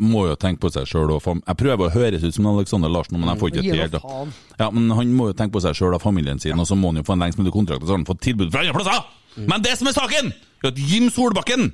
[0.00, 1.10] må jo tenke på seg sjøl.
[1.12, 4.32] Jeg prøver å høres ut som Alexander Larsen, men jeg får ikke det til.
[4.58, 6.90] Ja, men han må jo tenke på seg sjøl og familien sin, og så må
[6.92, 8.78] han jo få en lengst mulig kontrakt, og så har han fått tilbud fra andre
[8.78, 9.04] plasser!
[9.48, 10.32] Men det som er saken,
[10.62, 11.70] er at Jim Solbakken,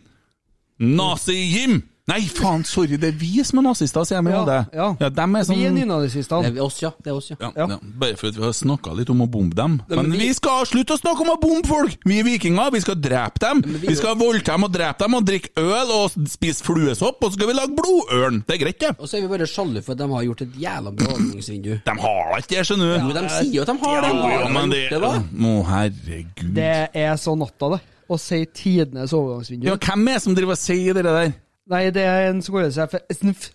[0.79, 4.87] Nazi-Jim, Nei, faen, sorry, det er vi som er nazister, sier de i Ja, ja.
[5.03, 6.49] Ja, dem er sånn Vi er nynazistene.
[6.49, 6.91] Det er oss, ja.
[7.05, 7.37] Det er oss, ja.
[7.43, 7.77] ja, ja.
[8.01, 9.75] Bare for at vi har snakka litt om å bombe dem.
[9.93, 11.99] Men vi skal slutte å snakke om å bombe folk!
[12.09, 13.61] Vi er vikinger, vi skal drepe dem.
[13.85, 17.37] Vi skal voldta dem og drepe dem og drikke øl og spise fluesopp, og så
[17.37, 18.41] skal vi lage blodørn.
[18.49, 18.95] Det er greit, det.
[18.97, 21.71] Og så er vi bare sjalu for at de har gjort et jævla bra overgangsvindu.
[21.85, 22.97] De har ikke det, skjønner du.
[23.05, 24.15] Jo, de sier jo at de har det.
[24.33, 25.13] Ja, men det Det?
[25.53, 26.55] Å, herregud.
[26.57, 26.73] Det
[27.05, 27.83] er så natta, det.
[28.09, 29.69] Å si tidenes overgangsvindu.
[29.69, 31.37] Ja, hvem er det som driver og sier det der?
[31.69, 33.51] Nei, det er en som kaller seg for Snuff.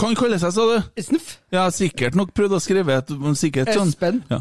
[0.00, 0.78] Kan kalle seg, sa du?
[1.00, 1.36] Snuff.
[1.54, 4.22] Ja, sikkert nok prøvd å skrive et sikkert sånn Espen.
[4.30, 4.38] ja.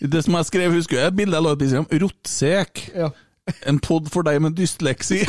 [0.00, 1.88] Det som jeg skrev, husker jeg, et bilde jeg la ut på Instagram.
[2.02, 2.72] Rottsek.
[2.94, 3.08] Ja.
[3.70, 5.20] En pod for deg med dysleksi.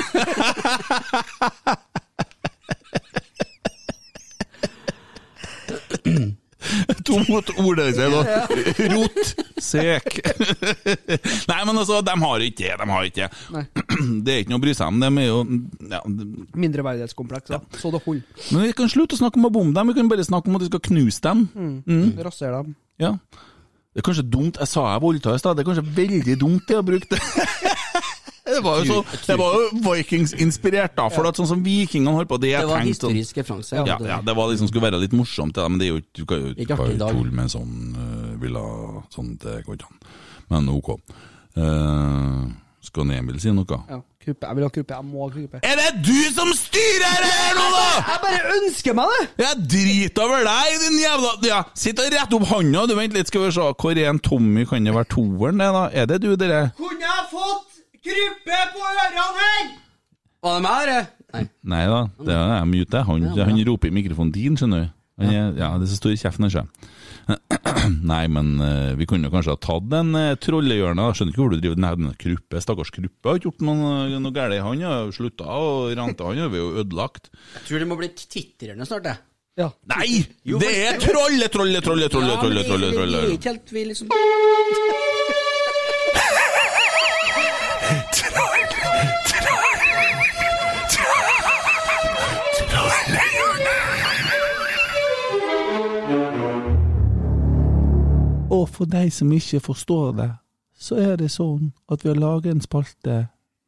[7.07, 9.31] To mot ordet, sier jeg Rot
[9.63, 10.19] Sek
[11.49, 12.75] Nei, men altså, de har ikke det.
[12.81, 13.65] De har ikke det.
[14.27, 15.01] Det er ikke noe å bry seg om.
[15.01, 15.39] De er jo
[15.91, 16.01] ja,
[16.63, 17.61] Mindreverdighetskompleks, ja.
[17.79, 18.47] Så det holder.
[18.51, 20.59] Men vi kan slutte å snakke om å bombe dem, vi kan bare snakke om
[20.59, 21.45] at vi skal knuse dem.
[21.55, 22.07] Mm.
[22.25, 22.75] Rasere dem.
[23.01, 23.15] Ja.
[23.97, 26.67] Det er kanskje dumt, jeg sa jeg voldtar i stad, det er kanskje veldig dumt
[26.69, 27.21] det å bruke det.
[28.47, 32.31] Det var jo, så, det var jo Vikings-inspirert, da, for at sånn som vikingene holdt
[32.31, 33.79] på det jeg Det var tenkte historisk referanse.
[33.79, 36.23] Ja, ja, det var liksom skulle være litt morsomt, det, men det er jo Du
[36.29, 38.63] kan jo Ikke tulle med sånn uh, villa
[39.13, 40.13] sånn, det går ikke an.
[40.53, 40.93] Men ok.
[41.57, 42.47] Uh,
[42.87, 43.81] skal Emil si noe?
[43.89, 44.03] Ja.
[44.27, 44.47] Kruppe.
[44.47, 44.95] Jeg vil ha kruppe.
[44.97, 45.59] Jeg må ha kruppe.
[45.63, 47.85] Er det du som styrer det her nå, da?!
[48.09, 49.21] Jeg bare ønsker meg det!
[49.45, 53.31] Jeg driter over deg, din jævla ja, Sitt og rett opp handa, du vent litt,
[53.31, 53.69] skal vi se.
[53.79, 54.67] Hvor er en Tommy?
[54.67, 55.85] Kan det være toeren, det, da?
[55.95, 56.61] Er det du, dere?
[56.75, 57.76] Kunne jeg fått
[58.07, 59.71] kruppe på ørene her?!
[60.43, 61.07] Var det meg, eller?
[61.33, 61.43] Nei.
[61.67, 63.01] Nei da, det er jeg mute.
[63.09, 64.93] Han, han roper i mikrofonen din, skjønner du.
[65.17, 65.47] Han ja.
[65.57, 66.67] ja, det er så stor i kjeften, ikke
[68.11, 71.07] Nei, men eh, vi kunne kanskje ha tatt en uh, trollehjørne.
[71.11, 72.61] Skjønner ikke hvor du driver den Kruppe.
[72.63, 74.55] Stakkars Kruppe har ikke gjort noe, noe galt.
[74.63, 77.27] Han har slutta å rante, han er vi jo ødelagt.
[77.57, 79.23] Jeg tror det må bli titrende snart, jeg.
[79.57, 79.71] Ja.
[79.89, 80.21] Nei!
[80.45, 83.27] Det er trolle, trolle, trolle, trolle, trolle, trolle, det er trolle.
[83.33, 85.05] ikke helt vi liksom
[98.57, 100.31] Og for de som ikke forstår det,
[100.77, 103.17] så er det sånn at vi har laget en spalte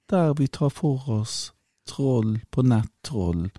[0.09, 1.51] der vi tar for oss
[1.89, 3.49] troll på nettroll.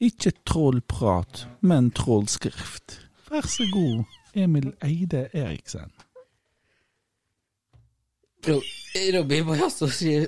[0.00, 2.98] Ikke trollprat, men trollskrift.
[3.30, 4.04] Vær så god,
[4.34, 5.92] Emil Eide Eriksen.
[8.48, 8.64] Ro-
[9.46, 10.26] må altså sier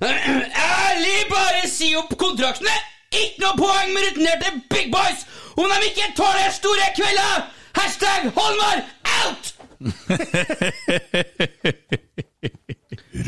[0.00, 2.72] Ærlig, bare si opp kontraktene!
[3.12, 5.22] Ikke noe poeng med rutinerte big boys
[5.56, 7.57] om de ikke tåler store kvelder!
[7.74, 8.84] Hashtag Holmar
[9.24, 9.54] out!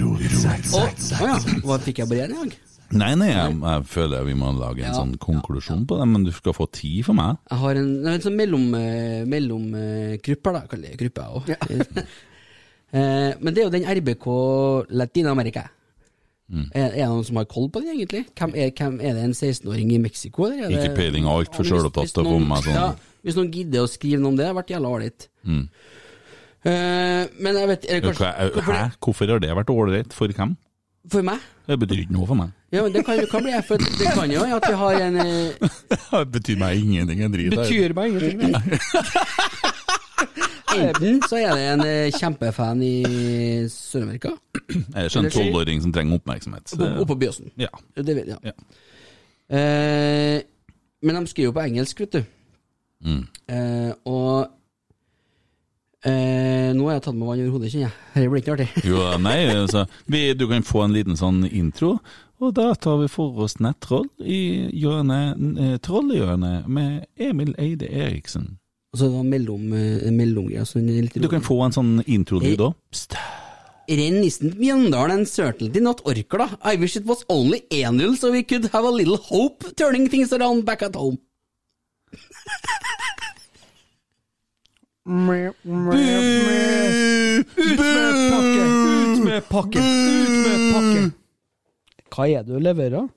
[0.01, 1.37] Ja.
[1.65, 2.59] Hva fikk jeg bare igjen i dag?
[2.91, 4.97] Nei, nei, jeg, jeg føler vi må lage en Ja.
[4.97, 7.37] sånn konklusjon på det, men du skal få tid for meg.
[7.51, 10.63] Jeg har en, en sånn mellom, eh, mellom eh, grupper, da.
[10.71, 12.05] Kaller jeg gruppe, jeg òg.
[12.91, 14.25] Eh, men det er jo den RBK
[14.99, 15.61] Latin-Amerika.
[16.51, 16.65] Mm.
[16.75, 18.25] Er, det noen som har koll på det, egentlig?
[18.35, 20.49] Hvem er, hvem, er det en 16-åring i Mexico?
[20.49, 22.75] Eller er det- Ikke peiling, altfor Hvis- sjølopptatt hvis til å komme meg sånn.
[22.75, 25.29] Ja, hvis noen gidder å skrive noe om det, det har vært jævla ålreit.
[25.47, 25.69] Mm.
[26.61, 28.91] Uh, men jeg vet eller kanskje, Hva- hvorfor Hæ?
[29.01, 30.13] Hvorfor har det vært ålreit?
[30.13, 30.57] For hvem?
[31.09, 31.39] For meg?
[31.67, 32.51] Det betyr ikke noe for meg.
[32.71, 35.53] Ja, men Det kan, kan bli for det kan jo at vi har en eh,
[36.11, 37.51] Det betyr meg ingenting, en drit.
[37.55, 38.55] Betyr meg ingenting.
[40.77, 42.95] Enten så er det en eh, kjempefan i
[43.73, 44.35] Sør-Amerika.
[44.71, 46.75] Jeg skjønner en tolvåring som trenger oppmerksomhet.
[47.03, 47.51] Oppå Byåsen.
[47.61, 47.73] Ja.
[47.97, 48.55] Det vet jeg.
[49.51, 50.43] Eh,
[51.03, 52.23] men de skriver jo på engelsk, vet du.
[53.01, 53.23] Mm.
[53.49, 54.51] Eh, og
[56.05, 57.95] eh, Nå har jeg tatt meg vann over hodet, kjenner jeg.
[58.15, 58.69] Dette blir ikke artig.
[58.87, 61.97] Jo, nei, altså, vi, du kan få en liten sånn intro,
[62.41, 68.55] og da tar vi for oss nettroll i hjørnet, trollhjørnet med Emil Eide Eriksen.
[68.93, 70.59] Og det var mellom, eh, en mellomgreie.
[70.59, 70.81] Altså
[71.23, 72.75] Du kan få en sånn intro-lyd òg.
[73.91, 76.59] Renn nissen Mjøndalen and certainly not Orkla.
[76.63, 80.33] I wish it was only 1-0 so we could have a little hope turning things
[80.33, 81.19] around back at home.
[85.07, 87.39] Mæ, mæ, mæ.
[87.41, 88.63] Ut med pakke!
[89.11, 89.79] Ut med pakke!
[89.79, 91.13] Ut med pakke!
[92.11, 93.09] Hva er det du leverer?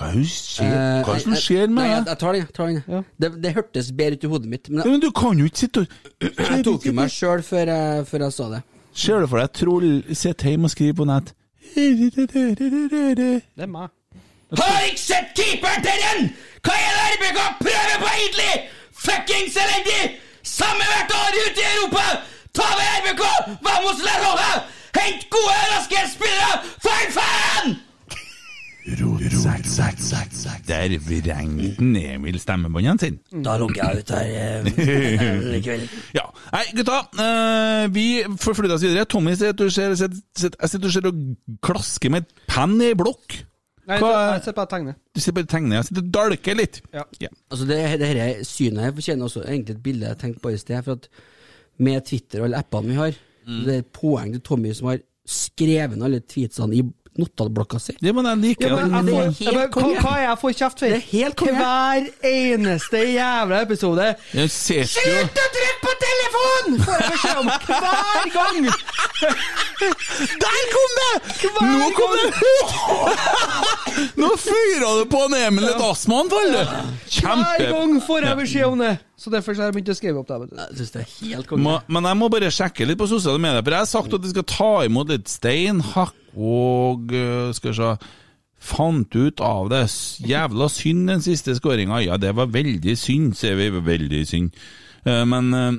[0.00, 0.70] Hva er det skjer?
[0.72, 2.08] Eh, Hva er det som skjer med Nei, jeg, deg?
[2.14, 2.40] jeg tar den.
[2.46, 2.78] jeg tar den.
[2.88, 3.00] Ja.
[3.20, 5.58] Det, det hørtes bedre ut i hodet mitt, men Ja, Men du kan jo ikke
[5.66, 5.86] sitte og
[6.22, 7.72] jeg tok jo meg sjøl før,
[8.08, 8.62] før jeg sa det.
[8.96, 11.34] Ser du for deg troll sitter hjemme og skriver på nett
[11.76, 13.88] Det er meg.
[14.58, 16.30] Har ikke sett keeperen til den!
[16.66, 18.54] Hva er det RBK prøver på egentlig?
[19.04, 20.16] Fuckings elendig!
[20.42, 22.06] Samme hvert år ute i Europa!
[22.58, 23.22] Ta med RBK!
[23.68, 24.50] Vamos la roja!
[24.98, 26.58] Hent gode, raske spillere!
[26.82, 27.76] For faen!
[30.68, 33.42] Der vrengte Emil stemmebåndene sine.
[33.44, 35.84] Da logger jeg ut her eh, likevel.
[36.16, 36.24] Ja.
[36.54, 37.00] Nei, gutta.
[37.20, 38.06] eh, vi
[38.40, 39.04] forflytter oss videre.
[39.10, 41.20] Tommy sier at du ser, ser, ser, jeg sitter og ser og
[41.66, 43.40] klasker med et penn i blokk.
[43.90, 44.96] Nei, jeg sitter bare og tegner.
[45.16, 45.76] Du ser bare tegner.
[45.80, 46.80] Jeg sitter og dalker litt.
[46.94, 47.04] Ja.
[47.50, 50.60] Altså det, det her synet her fortjener også egentlig et bilde jeg tenkte på i
[50.60, 50.82] sted.
[50.86, 51.08] For at
[51.80, 53.62] med Twitter og alle appene vi har, Mm.
[53.64, 56.82] det er et poeng til Tommy som har skrevet ned alle tweetsene i
[57.18, 57.96] notatblokka si.
[58.00, 60.86] Det men jeg liker Ja, men jeg får, jeg men, hva, jeg får kjeft for?
[60.86, 61.56] Det er helt konge.
[61.58, 64.10] Hver eneste jævla episode.
[64.30, 66.29] Slutt å trykke på telefonen!
[66.80, 68.56] Får jeg beskjed om hver gang!
[70.40, 71.12] Der kom det!
[71.42, 72.30] Hver Nå kom gang.
[72.30, 74.10] det!
[74.20, 76.56] Nå fyra du på en Emil et astmaanfall!
[76.56, 78.94] Hver gang får jeg beskjed om det.
[79.20, 80.38] Så derfor har jeg begynt å skrive opp det.
[80.56, 81.76] Jeg synes det er helt konge.
[81.92, 84.32] Men jeg må bare sjekke litt på sosiale medier, for jeg har sagt at vi
[84.32, 87.94] skal ta imot litt stein, hakk og øh, Skal vi se
[88.60, 89.86] Fant ut av det.
[90.28, 92.02] Jævla synd den siste skåringa.
[92.04, 93.70] Ja, det var veldig synd, sier vi.
[93.72, 94.50] Veldig synd.
[95.04, 95.72] Eh, Men eh,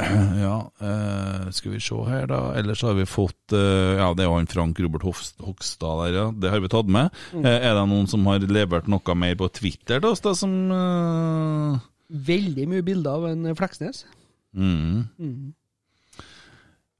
[0.44, 2.40] ja, eh, skal vi se her, da.
[2.58, 5.06] Ellers har vi fått Ja, det er jo han Frank Robert
[5.42, 6.26] Hogstad der, ja.
[6.30, 7.10] Det har vi tatt med.
[7.34, 7.46] Mm.
[7.50, 11.80] Er det noen som har levert noe mer på Twitter til oss, da, som uh...
[12.10, 14.02] Veldig mye bilder av en Fleksnes.
[14.50, 15.06] Mm.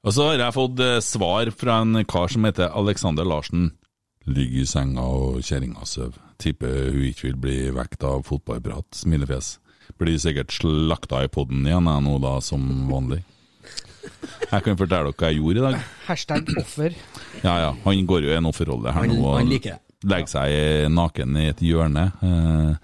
[0.06, 3.72] Og så har jeg fått svar fra en kar som heter Alexander Larsen.
[4.30, 6.20] Ligger i senga og kjerringa sover.
[6.40, 9.02] Tipper hun ikke vil bli vekt av fotballprat.
[9.02, 9.56] Smilefjes.
[10.00, 13.20] Blir sikkert slakta i poden igjen jeg nå, da, som vanlig.
[14.50, 15.78] Jeg kan fortelle dere hva jeg gjorde i dag.
[16.06, 16.94] Hashtag offer.
[17.44, 17.70] Ja, ja.
[17.84, 19.20] Han går jo i en offerrolle her Han- nå.
[19.28, 19.80] og han liker det.
[20.08, 22.06] Legger seg naken i et hjørne.
[22.24, 22.76] eh,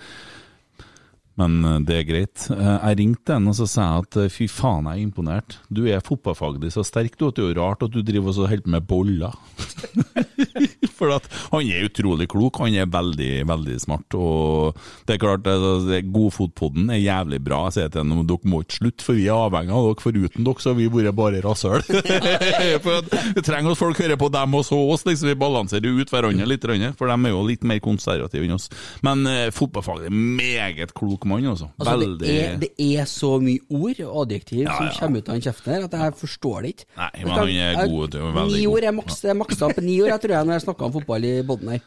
[1.40, 2.46] Men eh, det er greit.
[2.52, 5.58] Eh, Jeg ringte en og så sa jeg at eh, fy faen, jeg er imponert.
[5.68, 8.48] Du er fotballfaglig så sterk, du, at det er jo rart at du driver og
[8.48, 9.36] holder på med boller.
[10.96, 14.16] For at han er utrolig klok, han er veldig, veldig smart.
[14.16, 14.78] Og
[15.08, 17.66] det er klart, eh, Godfotpodden er jævlig bra.
[17.68, 20.04] Jeg sier til ham dere må ikke slutte, for vi er avhengig av dere.
[20.06, 21.84] Foruten dere så har vi vært bare rasshøl.
[23.36, 26.48] vi trenger at folk hører på dem og så oss, liksom vi balanserer ut hverandre
[26.48, 26.64] litt.
[26.96, 28.70] For de er jo litt mer konservative enn oss.
[29.06, 31.68] Men eh, fotballfaglig meget klok mann, altså.
[31.78, 35.38] Altså, det, er, det er så mye ord og adjektiv Ja, som kommer ut av
[35.38, 36.90] den kjeften her, at jeg forstår det ikke.
[36.96, 38.74] Nei, men han er god, til å være Ni god.
[38.74, 41.26] år er maks, maksa på ni år, jeg tror jeg, når jeg snakker om fotball
[41.28, 41.84] i Bodden her.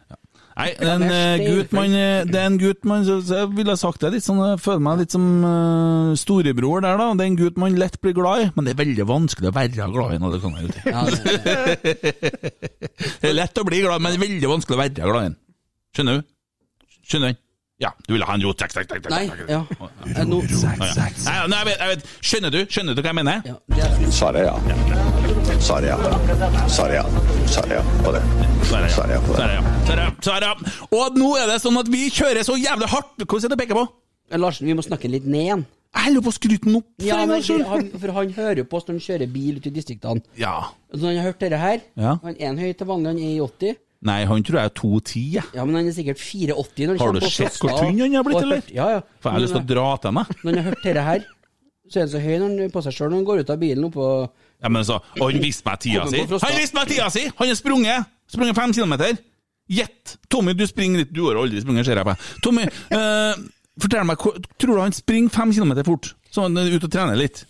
[0.59, 4.01] Nei, det er en gutt man eh, Det er en gutt man Jeg ville sagt
[4.03, 7.05] det litt sånn Jeg føler meg litt som uh, storebror der, da.
[7.15, 9.55] Det er en gutt man lett blir glad i, men det er veldig vanskelig å
[9.55, 10.19] være glad i.
[10.19, 10.81] Når det kommer ut.
[10.83, 11.93] Ja, det,
[13.21, 15.35] Det er lett å bli glad, men det er veldig vanskelig å være glad i.
[15.95, 16.27] Skjønner du?
[17.07, 17.43] Skjønner du?
[17.79, 19.61] Ja, du ville ha en rotsekk, sekk, takk, Nei, ja.
[20.11, 22.09] Jeg vet, jeg vet.
[22.19, 22.57] Skjønner du?
[22.67, 23.45] Skjønner du hva jeg mener?
[23.47, 24.57] ja, det er, Svaret ja.
[25.63, 25.95] Svaret ja.
[26.67, 27.05] Svaret ja.
[27.47, 28.21] Svaret ja på det.
[28.67, 29.47] Svaret Svaret ja på det.
[29.47, 29.63] Ja.
[29.95, 30.35] Ja.
[30.43, 30.51] Ja.
[30.91, 33.15] Og nå er det sånn at vi kjører så jævlig hardt.
[33.23, 33.87] Hvordan er det å peke på?
[34.43, 35.67] Larsen, vi må snakke litt ned igjen.
[35.95, 36.89] Jeg holder på å skryte den opp.
[37.01, 37.39] Ja, men
[37.71, 40.21] han, For han hører på oss når han kjører bil ute i distriktene.
[40.37, 40.57] Ja.
[40.91, 42.19] Så han har hørt dette her Ja.
[42.27, 43.79] Han er en høy til vanlig, han er i 80.
[44.07, 45.23] Nei, han tror jeg er 2,10.
[45.33, 45.41] Ja.
[45.57, 48.61] Ja, men han er sikkert 4,80 Har du sett hvor tynn han har blitt, eller?
[48.71, 49.01] Ja, ja.
[49.19, 50.31] For jeg har lyst til å dra til meg.
[50.39, 51.25] Når han har hørt dette her,
[51.89, 53.59] så er han så høy når han, på seg sjøl når han går ut av
[53.59, 54.05] bilen oppå
[54.61, 56.23] Ja, men så, og han visste meg tida si.
[56.31, 57.25] Han visste meg tida si!
[57.41, 58.15] Han har sprunget!
[58.29, 59.19] Sprunget fem kilometer.
[59.69, 60.15] Gjett!
[60.31, 61.11] Tommy, du springer litt.
[61.13, 62.27] Du har aldri sprunget, ser jeg på deg.
[62.45, 63.43] Tommy, eh,
[63.83, 64.27] fortell meg,
[64.61, 66.13] tror du han springer fem kilometer fort?
[66.29, 67.43] Så han er ute og trener litt?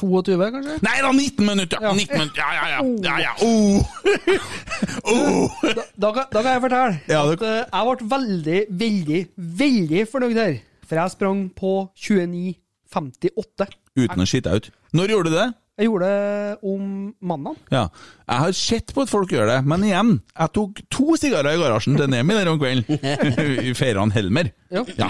[0.00, 0.76] 22, kanskje?
[0.86, 1.78] Nei da, 19 minutter!
[1.84, 1.92] Ja.
[1.94, 2.40] 19 minutter.
[2.40, 2.80] Ja, ja, ja.
[3.04, 3.32] ja, ja.
[3.44, 3.84] Oh.
[5.12, 5.60] oh.
[5.62, 9.22] Da, da, kan- da kan jeg fortelle Ja, det- at eh, jeg ble veldig, veldig,
[9.62, 10.58] veldig fornøyd her.
[10.90, 13.68] For jeg sprang på 29,58.
[14.00, 14.70] Uten å skite ut.
[14.96, 15.48] Når gjorde du det?
[15.80, 17.56] Jeg gjorde det om mandag.
[17.72, 17.86] Ja.
[18.30, 21.60] Jeg har sett på at folk gjør det, men igjen, jeg tok to sigarer i
[21.60, 23.00] garasjen til Nemi der om kvelden.
[23.70, 24.52] I Feira han Helmer.
[24.70, 24.84] Ja.
[24.94, 25.08] Ja.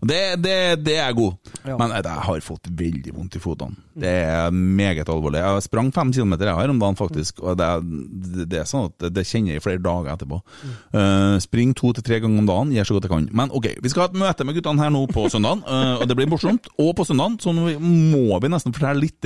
[0.00, 1.36] Det, det, det er god.
[1.64, 1.76] Ja.
[1.80, 3.76] Men jeg har fått veldig vondt i fotene.
[4.00, 5.40] Det er meget alvorlig.
[5.40, 7.40] Jeg sprang fem kilometer her om dagen, faktisk.
[7.44, 7.68] Og det
[8.50, 10.40] det- er sånn at det kjenner jeg i flere dager etterpå.
[10.94, 13.28] Uh, spring to til tre ganger om dagen, gjør så godt jeg kan.
[13.40, 16.08] Men ok, vi skal ha et møte med guttene her nå på søndagen, uh, og
[16.08, 16.68] det blir morsomt.
[16.80, 19.20] Og på søndagen så må vi nesten fortelle litt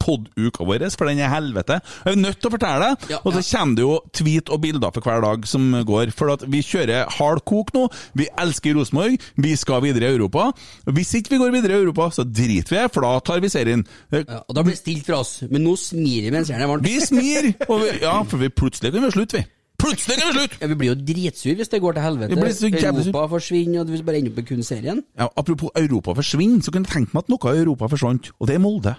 [0.00, 1.80] pod-uka vår, for den er helvete.
[2.04, 3.10] Jeg er nødt til å fortelle det.
[3.14, 6.12] Ja, Og så kommer det jo tweet og bilder for hver dag som går.
[6.16, 7.86] For at vi kjører hard kok nå.
[8.14, 9.18] Vi elsker Rosenborg.
[9.36, 10.50] Vi skal videre i Europa.
[10.86, 13.84] Hvis ikke vi går videre i Europa, så driter vi for da tar vi serien.
[14.12, 15.42] Ja, Og da blir det stilt fra oss.
[15.50, 16.86] Men nå smirer vi mens jernet er varmt.
[16.88, 17.52] Vi smir!
[17.54, 19.46] Vi, ja, for vi plutselig kan vi slutte, vi.
[19.84, 20.58] Plutselig kan vi slutte!
[20.62, 22.36] Ja, Vi blir jo dritsur hvis det går til helvete.
[22.38, 22.70] Blir så.
[22.70, 25.02] Europa forsvinner, og vi bare ender opp med kun serien.
[25.18, 28.48] Ja, apropos Europa forsvinner, så kunne jeg tenke meg at noe av Europa forsvant, og
[28.48, 28.94] det er Molde.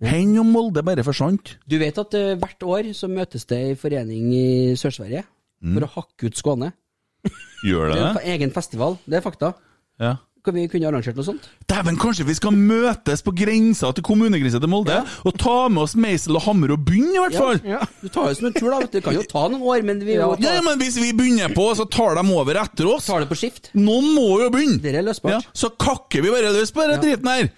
[0.00, 1.56] Hen om Molde bare forsvant.
[1.68, 4.46] Du vet at uh, hvert år så møtes det en forening i
[4.80, 5.24] Sør-Sverige
[5.60, 5.74] Mm.
[5.76, 6.70] for å hakke ut Skåne.
[7.68, 8.94] Gjør det Det er en egen festival.
[9.04, 9.50] Det er fakta.
[10.00, 10.14] Ja.
[10.42, 11.50] Kan vi kunne arrangert noe sånt?
[11.68, 15.92] Dæven, kanskje vi skal møtes på grensa til kommunegrensa til Molde og ta med oss
[16.00, 17.60] meisel og hammer og bunn, i hvert fall?
[17.68, 17.82] Ja.
[18.00, 18.80] Du tar jo som en tur, da.
[18.88, 20.30] Det kan jo ta noen år, men vi Ja.
[20.40, 23.04] ja, men hvis vi begynner på, så tar de over etter oss.
[23.12, 23.68] Tar det på skift.
[23.76, 24.80] Noen må jo begynne.
[24.80, 25.30] Det er løsbart.
[25.36, 27.04] Ja, så kakker vi bare løs på denne Ja.
[27.04, 27.50] driten her.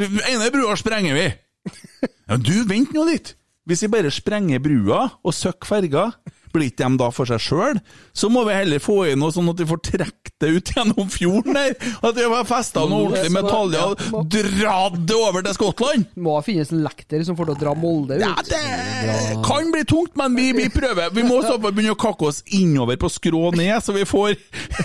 [0.00, 1.28] Den ene brua sprenger vi.
[2.28, 3.34] Ja, du, vent nå litt.
[3.68, 6.08] Hvis vi bare sprenger brua og søkker ferga,
[6.54, 7.78] blir ikke de da for seg sjøl?
[8.16, 11.08] Så må vi heller få inn noe sånn at vi får trukket det ut gjennom
[11.12, 11.74] fjorden der.
[12.04, 16.08] At vi har festa noe ordentlig metall og dratt det over til Skottland.
[16.20, 18.24] Må finnes en lekter som får til å dra Molde ut.
[18.24, 21.12] Ja, det kan bli tungt, men vi, vi prøver.
[21.16, 24.36] Vi må så begynne å kakke oss innover på skrå ned, så vi får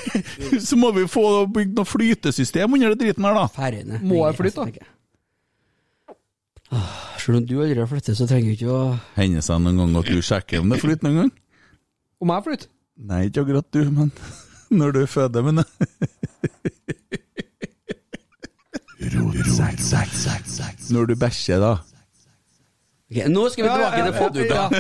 [0.69, 3.45] Så må vi få bygd noe flytesystem under det driten her, da.
[3.53, 4.01] Færøyene.
[4.05, 4.89] Må jeg flytte, da?
[7.19, 8.81] Selv om du aldri har flyttet, så trenger du ikke å
[9.17, 11.31] Hender seg noen gang at du sjekker om det flyter noen gang?
[12.21, 12.69] Om jeg flytter?
[13.09, 14.11] Nei, ikke akkurat du, men
[14.79, 15.63] når du føder, men
[20.89, 21.77] Når du bæsjer, da.
[23.09, 24.61] Ok, Nå skal vi tilbake til fadderuka.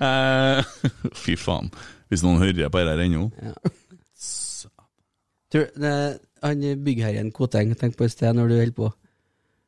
[0.00, 0.64] Eh,
[1.12, 1.66] Fy faen.
[2.08, 3.26] Hvis noen hører på dette her ennå.
[5.52, 5.92] Tror, det,
[6.40, 8.88] han byggherren Koteng, tenk på i sted når du holder på.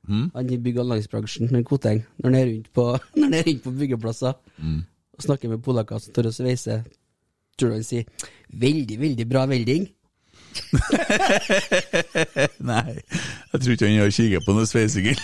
[0.09, 0.30] Mm.
[0.34, 2.84] Han i bygg- og anleggsbransjen, Koteng, når han er rundt på,
[3.16, 4.82] når han er rundt på byggeplasser Mm.
[5.18, 6.80] og snakker med polakker som tør å sveise,
[7.59, 8.05] tror du han sier
[8.53, 9.88] 'veldig, veldig bra velding'?
[12.70, 12.94] Nei,
[13.53, 15.07] jeg tror ikke han har kikket på noe sveising.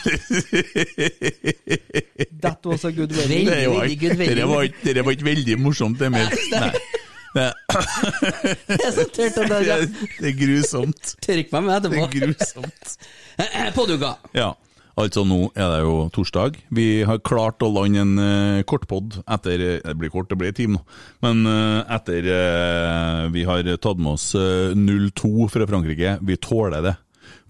[2.43, 3.27] That was a good way.
[3.27, 4.49] Veldig, Det var veldig good det wedding.
[4.49, 6.71] var ikke- Det var ikke veldig morsomt, det med Nei.
[7.37, 7.53] Det,
[8.69, 9.87] Det er så tørt om det er
[10.21, 11.17] det er grusomt.
[11.21, 12.97] Tørk meg med Det er grusomt.
[13.75, 14.15] Podduka.
[14.35, 14.53] Ja.
[14.97, 16.55] Altså, nå er det jo torsdag.
[16.73, 20.55] Vi har klart å lande en uh, kortpod etter eh, Det blir kort, det blir
[20.55, 20.81] en time.
[21.25, 26.17] Men uh, etter uh, vi har tatt med oss eh, 0-2 fra Frankrike.
[26.25, 26.95] Vi tåler det.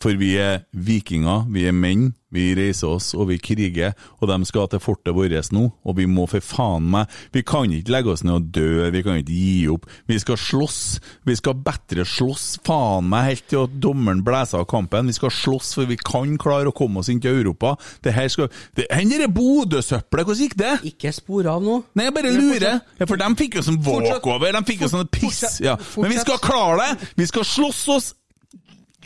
[0.02, 4.36] For vi er vikinger, vi er menn, vi reiser oss og vi kriger, og de
[4.48, 8.12] skal til fortet vårt nå, og vi må for faen meg Vi kan ikke legge
[8.12, 9.86] oss ned og dø, vi kan ikke gi opp.
[10.10, 10.80] Vi skal slåss,
[11.26, 15.08] vi skal bedre slåss, faen meg, helt til at dommeren blæser av kampen.
[15.08, 17.76] Vi skal slåss, for vi kan klare å komme oss inn til Europa.
[18.04, 20.74] Det her skal det, Hvor er Bodø-søppelet, hvordan gikk det?
[20.92, 21.80] Ikke spor av nå.
[21.96, 22.78] Nei, jeg bare lurer.
[22.98, 25.58] Ja, for de fikk jo sånn walkover, de fikk jo sånn piss.
[25.64, 25.78] Ja.
[25.96, 27.10] Men vi skal klare det!
[27.16, 28.12] Vi skal slåss oss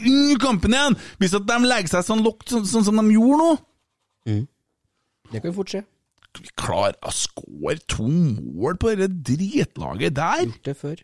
[0.07, 0.97] inn i kampen igjen!
[1.21, 3.53] Hvis at de legger seg sånn lågt, sånn, sånn som de gjorde nå.
[5.31, 5.85] Det kan jo fort skje.
[6.41, 10.45] Vi klarer å score to mål på det dritlaget der!
[10.47, 11.01] Gjort det før.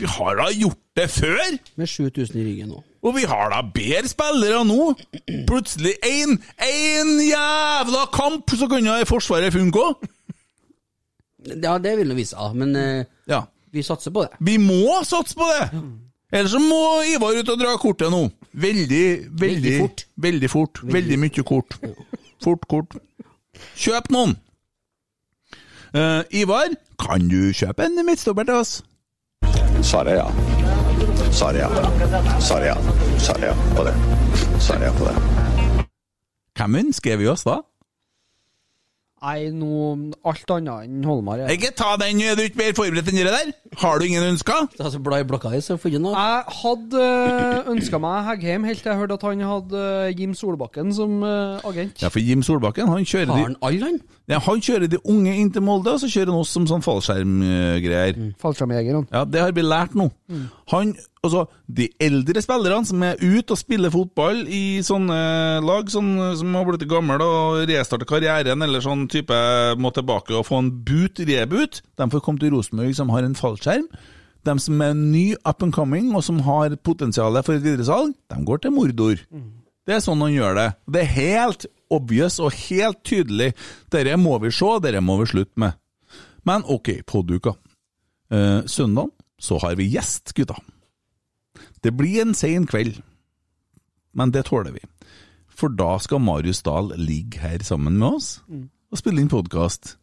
[0.00, 1.56] Vi har da gjort det før!
[1.80, 2.80] Med 7000 i ryggen nå.
[3.00, 4.92] Og vi har da bedre spillere nå!
[5.48, 10.08] Plutselig én én jævla kamp, så kan jo Forsvaret funke òg!
[11.56, 13.42] Ja, det vil nå vise seg, men uh, Ja.
[13.72, 14.36] vi satser på det.
[14.44, 15.70] Vi må satse på det!
[16.30, 18.28] Ellers så må Ivar ut og dra kortet nå.
[18.52, 20.06] Veldig, veldig, Veldig fort.
[20.16, 20.80] Veldig fort.
[20.82, 21.76] Veldig mye kort.
[22.42, 22.96] Fort kort.
[23.76, 24.36] Kjøp noen!
[25.90, 26.70] Uh, Ivar,
[27.02, 28.76] kan du kjøpe en midtstopper til oss?
[29.82, 30.26] Svaret ja.
[31.32, 31.70] Svaret ja.
[32.40, 32.76] Svaret ja.
[33.18, 33.94] Svaret ja på det.
[34.60, 35.86] Svaret ja på det.
[36.58, 37.60] Hvem ønsker vi oss da?
[39.20, 41.42] Nei, noe alt annet enn Holmar.
[41.42, 41.48] Ja.
[41.52, 43.50] Ikke ta den, er du ikke mer forberedt enn det der?
[43.82, 44.64] Har du ingen ønsker?
[44.80, 46.14] Altså, Bla i blokka di, så får du noe.
[46.16, 47.02] Jeg hadde
[47.74, 51.68] ønska meg Heggheim helt til jeg hørte at han hadde eh, Jim Solbakken som eh,
[51.68, 52.00] agent.
[52.00, 54.00] Ja, for Jim Solbakken, han kjører Har han alle, han?
[54.32, 56.84] ja, Han kjører de unge inn til Molde, og så kjører han oss som sånn
[56.86, 58.16] fallskjermgreier.
[58.16, 58.32] Mm.
[58.40, 59.06] han.
[59.12, 60.08] Ja, det har vi lært nå.
[60.70, 60.92] Han,
[61.24, 65.16] altså, de eldre spillerne som er ute og spiller fotball i sånne
[65.66, 69.34] lag sånn, som har blitt gamle og restarter karrieren, eller sånn type
[69.80, 73.34] må tilbake og få en boot, reboot, de får komme til Rosenborg som har en
[73.38, 73.88] fallskjerm.
[74.46, 78.44] De som er ny up and coming, og som har potensial for et videresalg, de
[78.46, 79.18] går til Mordor.
[79.86, 80.68] Det er sånn han gjør det.
[80.86, 83.50] Det er helt obvious og helt tydelig.
[83.90, 85.74] Dette må vi se, dette må vi slutte med.
[86.46, 87.56] Men ok, podduka.
[88.30, 89.10] Eh, søndag
[89.40, 90.58] så har vi gjest, gutta.
[91.80, 93.00] Det blir en sen kveld,
[94.12, 94.82] men det tåler vi.
[95.48, 99.96] For da skal Marius Dahl ligge her sammen med oss og spille inn podkast.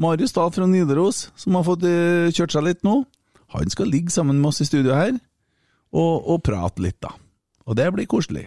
[0.00, 3.02] Marius Dahl fra Nidaros, som har fått eh, kjørt seg litt nå,
[3.50, 5.12] han skal ligge sammen med oss i studio her
[5.90, 7.10] og, og prate litt, da.
[7.66, 8.46] Og det blir koselig.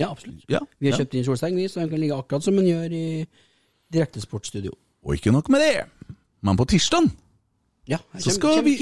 [0.00, 0.44] Ja, absolutt.
[0.50, 2.94] Ja, Vi har kjøpt inn solseng, vi, så han kan ligge akkurat som han gjør
[2.96, 3.04] i
[3.92, 4.72] direktesportstudio.
[5.02, 5.84] Og ikke nok med det,
[6.42, 7.10] men på tirsdag
[7.88, 8.76] Ja, her Så skal vi-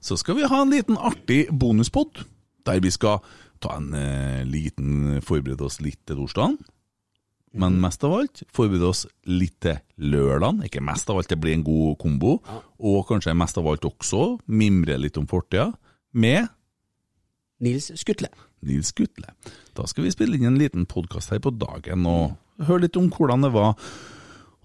[0.00, 2.24] så skal vi ha en liten artig bonuspod,
[2.66, 3.18] der vi skal
[3.60, 6.58] ta en eh, liten Forberede oss litt til torsdagen.
[7.56, 10.64] men mest av alt forberede oss litt til lørdagen.
[10.64, 12.42] Ikke mest av alt, det blir en god kombo.
[12.80, 15.72] Og kanskje mest av alt også mimre litt om fortida
[16.12, 16.48] med
[17.60, 18.28] Nils Skutle.
[18.62, 19.30] Nils Skutle.
[19.74, 22.36] Da skal vi spille inn en liten podkast her på dagen og
[22.66, 23.76] høre litt om hvordan det var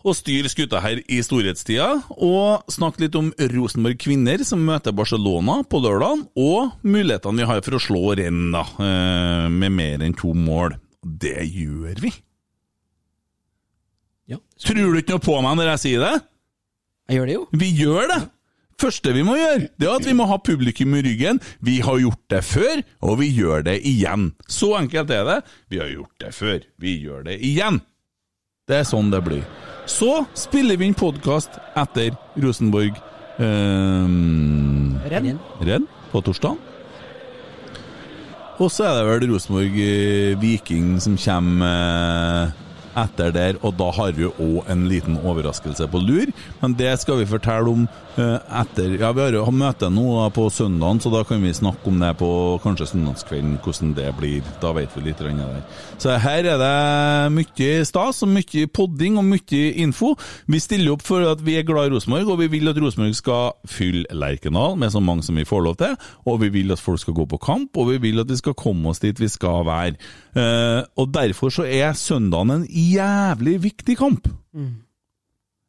[0.03, 5.59] å styre skuta her i storhetstida, og snakke litt om Rosenborg kvinner som møter Barcelona
[5.67, 10.33] på lørdag, og mulighetene vi har for å slå renna eh, med mer enn to
[10.37, 10.77] mål.
[10.99, 12.13] Det gjør vi.
[14.59, 16.17] Tror du ikke noe på meg når jeg sier det?
[17.09, 17.45] Jeg gjør det jo.
[17.61, 18.19] Vi gjør det!
[18.79, 21.41] Første vi må gjøre, det er at vi må ha publikum i ryggen.
[21.65, 24.29] Vi har gjort det før, og vi gjør det igjen.
[24.47, 25.39] Så enkelt er det.
[25.67, 27.81] Vi har gjort det før, vi gjør det igjen.
[28.69, 29.45] Det er sånn det blir.
[29.89, 32.93] Så spiller vi inn podkast etter Rosenborg
[33.41, 34.11] eh,
[35.09, 35.39] Renn.
[35.65, 36.59] Renn på torsdag.
[38.59, 42.68] Og så er det vel Rosenborg eh, Viking som kommer eh,
[43.03, 46.31] etter der, og da har vi òg en liten overraskelse på lur.
[46.61, 47.87] Men det skal vi fortelle om
[48.19, 51.89] eh, etter Ja, vi har jo møte nå på søndagen, så da kan vi snakke
[51.89, 52.29] om det på
[52.63, 54.45] kanskje søndagskvelden, hvordan det blir.
[54.63, 55.63] Da vet vi litt der.
[55.99, 60.13] Så her er det mye stas og mye podding og mye info.
[60.49, 63.17] Vi stiller opp for at vi er glad i Rosenborg, og vi vil at Rosenborg
[63.17, 66.81] skal fylle Lerkendal med så mange som vi får lov til, og vi vil at
[66.83, 69.29] folk skal gå på kamp, og vi vil at vi skal komme oss dit vi
[69.31, 69.97] skal være.
[70.37, 74.29] Eh, og derfor så er søndagen en jævlig viktig kamp.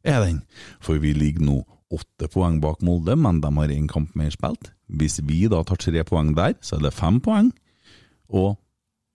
[0.03, 0.41] Er den.
[0.81, 1.59] For vi ligger nå
[1.91, 4.71] åtte poeng bak Molde, men de har én kamp mer spilt.
[4.87, 7.51] Hvis vi da tar tre poeng der, så er det fem poeng.
[8.31, 8.55] Og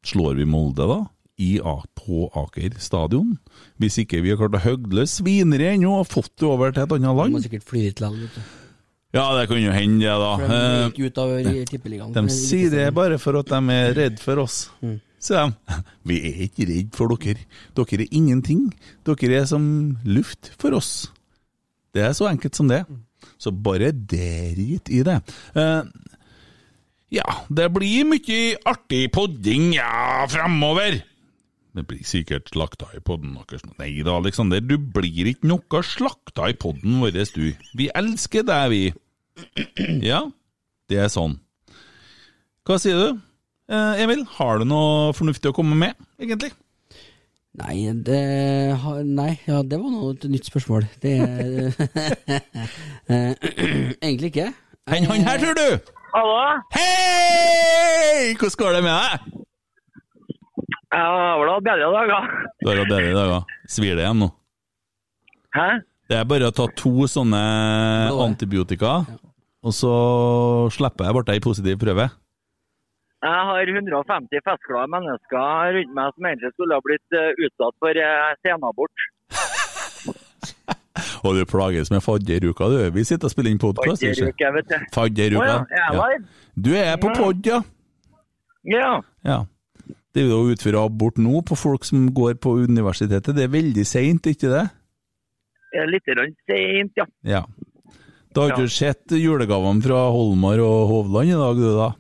[0.07, 1.01] slår vi Molde da,
[1.39, 3.35] i på Aker stadion
[3.77, 6.95] Hvis ikke vi har klart å høgle svineri ennå og fått det over til et
[6.97, 8.47] annet De land må sikkert fly dit likevel.
[9.13, 10.31] Ja, det kan jo hende, det, da.
[10.41, 14.71] De Eh, de sier det bare for at de er redd for oss.
[15.23, 15.77] Sier de.
[16.09, 17.47] Vi er ikke redd for dere.
[17.77, 18.69] Dere er ingenting.
[19.07, 19.67] Dere er som
[20.05, 21.09] luft for oss.
[21.97, 22.85] Det er så enkelt som det.
[23.41, 25.21] Så bare drit i det.
[25.57, 25.89] Uh,
[27.13, 31.01] ja, det blir mye artig podding, ja, fremover.
[31.77, 33.65] Det blir sikkert slakta i podden deres.
[33.77, 37.51] Nei da, Aleksander, du blir ikke noe slakta i podden vår, du.
[37.77, 38.85] Vi elsker deg, vi.
[40.05, 40.23] Ja,
[40.89, 41.37] det er sånn.
[42.67, 43.26] Hva sier du?
[43.67, 46.53] Eh, Emil, har du noe fornuftig å komme med, egentlig?
[47.57, 48.21] Nei, det
[49.09, 50.85] Nei, ja, det var noe et nytt spørsmål.
[51.03, 51.15] Det
[53.11, 53.33] eh,
[54.05, 54.53] Egentlig ikke.
[54.93, 55.93] Han, han her, tror du!
[56.13, 56.37] Hallo?
[56.77, 58.37] Hei!
[58.39, 59.43] Hvordan går det med deg?
[60.87, 62.31] Jeg har vel hatt bedre dager.
[62.61, 63.57] Du har hatt bedre dager.
[63.73, 64.29] Svir det igjen nå?
[65.57, 65.67] Hæ?
[66.07, 67.41] Det er bare å ta to sånne
[68.23, 69.01] antibiotika,
[69.67, 69.91] og så
[70.71, 72.07] slipper jeg bort ei positiv prøve.
[73.27, 77.99] Jeg har 150 festglade mennesker rundt meg som egentlig skulle ha blitt eh, utsatt for
[77.99, 79.07] uh, senabort.
[81.27, 82.77] Og du plages med fadderuka, du.
[82.95, 84.05] Vi sitter og spiller inn podkast.
[84.07, 84.53] ikke?
[84.55, 84.77] vet du.
[84.95, 85.57] Fadderuka.
[85.75, 86.07] Ja.
[86.55, 87.17] Du er på Mhm.
[87.19, 87.59] pod, ja.
[88.67, 88.93] Ja.
[89.27, 89.41] ja.
[90.15, 93.35] Det er jo å utføre abort nå på folk som går på universitetet.
[93.37, 94.65] Det er veldig seint, ikke det?
[95.73, 96.05] det er Litt
[96.49, 97.05] seint, ja.
[97.23, 97.43] Ja.
[98.33, 101.91] Da har ikke du sett julegavene fra Holmar og Hovland i dag, du da?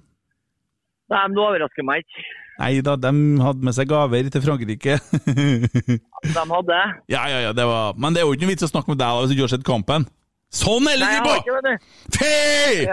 [1.12, 2.26] Nei, men Du overrasker meg ikke.
[2.56, 3.10] Nei da, de
[3.44, 4.96] hadde med seg gaver til Frankrike.
[4.96, 6.78] De hadde.
[7.14, 9.00] ja, ja, ja, det var Men det er jo ikke noe vits å snakke med
[9.02, 10.06] deg da, hvis du ikke har sett kampen.
[10.56, 11.76] Sånn er jeg ikke.
[12.16, 12.86] Fy!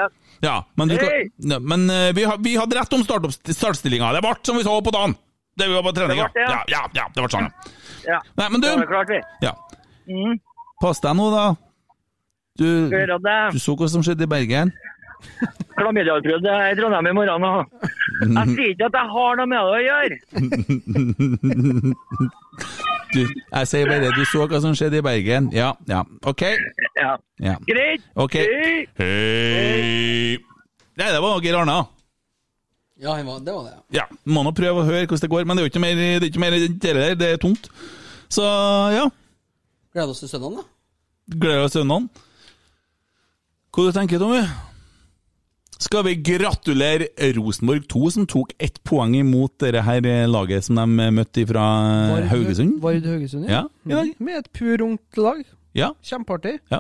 [0.43, 0.57] Ja.
[0.76, 1.30] Men, du hey!
[1.64, 4.11] Men eh, vi, vi hadde rett om start startstillinga.
[4.18, 5.16] Det ble som vi så på dagen.
[5.55, 6.64] Det vi var på trening, Det ble ja.
[6.68, 6.82] ja.
[6.97, 7.47] Ja, det ble sånn,
[8.07, 8.18] ja.
[8.39, 9.20] Nei, men du Det var klart, vi.
[9.45, 9.53] Ja.
[10.09, 10.39] Mm.
[10.82, 11.45] Pass deg nå, da.
[12.59, 14.74] Du, du så hva som skjedde i Bergen.
[15.78, 17.43] Klamydiautbrudd i Trondheim i morgen.
[17.43, 17.65] og
[18.24, 20.15] Jeg sier ikke at jeg har noe med det å gjøre.
[23.13, 25.49] Du, jeg sier bare du så hva som skjedde i Bergen.
[25.53, 26.01] Ja, ja.
[26.30, 26.41] OK.
[26.97, 27.11] Ja.
[27.43, 27.55] Ja.
[27.67, 28.01] Greit.
[28.17, 28.38] Ok.
[28.41, 28.86] Hei.
[28.97, 30.38] Hei.
[30.97, 31.80] Nei, det var Geir Arna.
[33.03, 33.74] Ja, det var det.
[33.74, 34.03] ja.
[34.03, 35.95] Ja, må nå prøve å høre hvordan det går, men det er jo ikke mer,
[35.97, 37.65] det er ikke mer enn det der, det er tomt.
[38.32, 38.45] Så
[38.93, 39.07] ja,
[39.93, 40.63] Gleder oss til søndagen, da.
[41.38, 42.07] gleder oss til søndagen.
[43.74, 44.41] Hva du tenker du, Tommy?
[45.80, 51.09] Skal vi gratulere Rosenborg 2, som tok ett poeng imot dette her laget som de
[51.11, 51.65] møtte fra
[52.13, 52.80] Vard- Haugesund?
[52.84, 54.13] Vard Haugesund, Ja, ja dag.
[54.19, 55.43] Med et pur ungt lag.
[55.76, 55.91] Ja.
[56.05, 56.59] Kjempeartig.
[56.71, 56.80] Ja.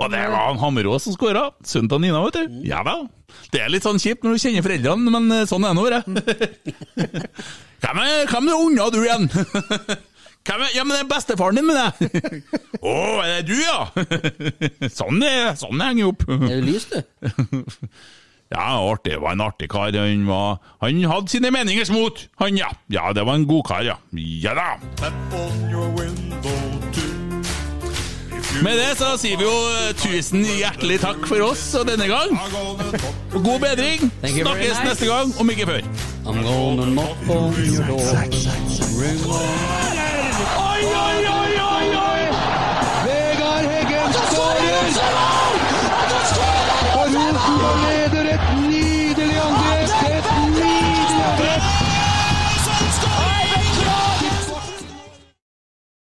[0.00, 1.50] Og det var Hammerås som skåra.
[1.66, 2.60] Sønnen til Nina, vet du.
[2.64, 2.94] Ja da.
[3.52, 5.84] Det er litt sånn kjipt når du kjenner foreldrene, men eh, sånn er det nå,
[5.90, 6.00] bare.
[7.80, 9.28] Hvem er, hvem er unna du igjen?
[10.48, 12.40] Hvem er, ja, men det er bestefaren din, men jeg.
[12.80, 12.94] Å,
[13.26, 14.88] er det du, ja?
[14.88, 16.24] Sånn er sånn henger jo opp.
[16.32, 17.00] Er det lys, du?
[18.50, 19.12] Ja, artig.
[19.12, 19.92] Det var en artig kar.
[19.94, 22.28] Han, var, han hadde sine meningers mot.
[22.42, 22.70] Han, ja.
[22.90, 23.94] Ja, det var en god kar, ja.
[24.12, 24.78] Ja da.
[28.60, 32.34] Med det så sier vi jo eh, tusen hjertelig takk for oss og denne gang.
[33.32, 34.10] God bedring.
[34.26, 35.86] Snakkes neste gang, om ikke før.
[36.26, 38.02] I'm gonna knock on your door.
[40.60, 42.22] Oi, oi, oi, oi, oi!
[43.06, 45.69] Vegard Heggen skårer!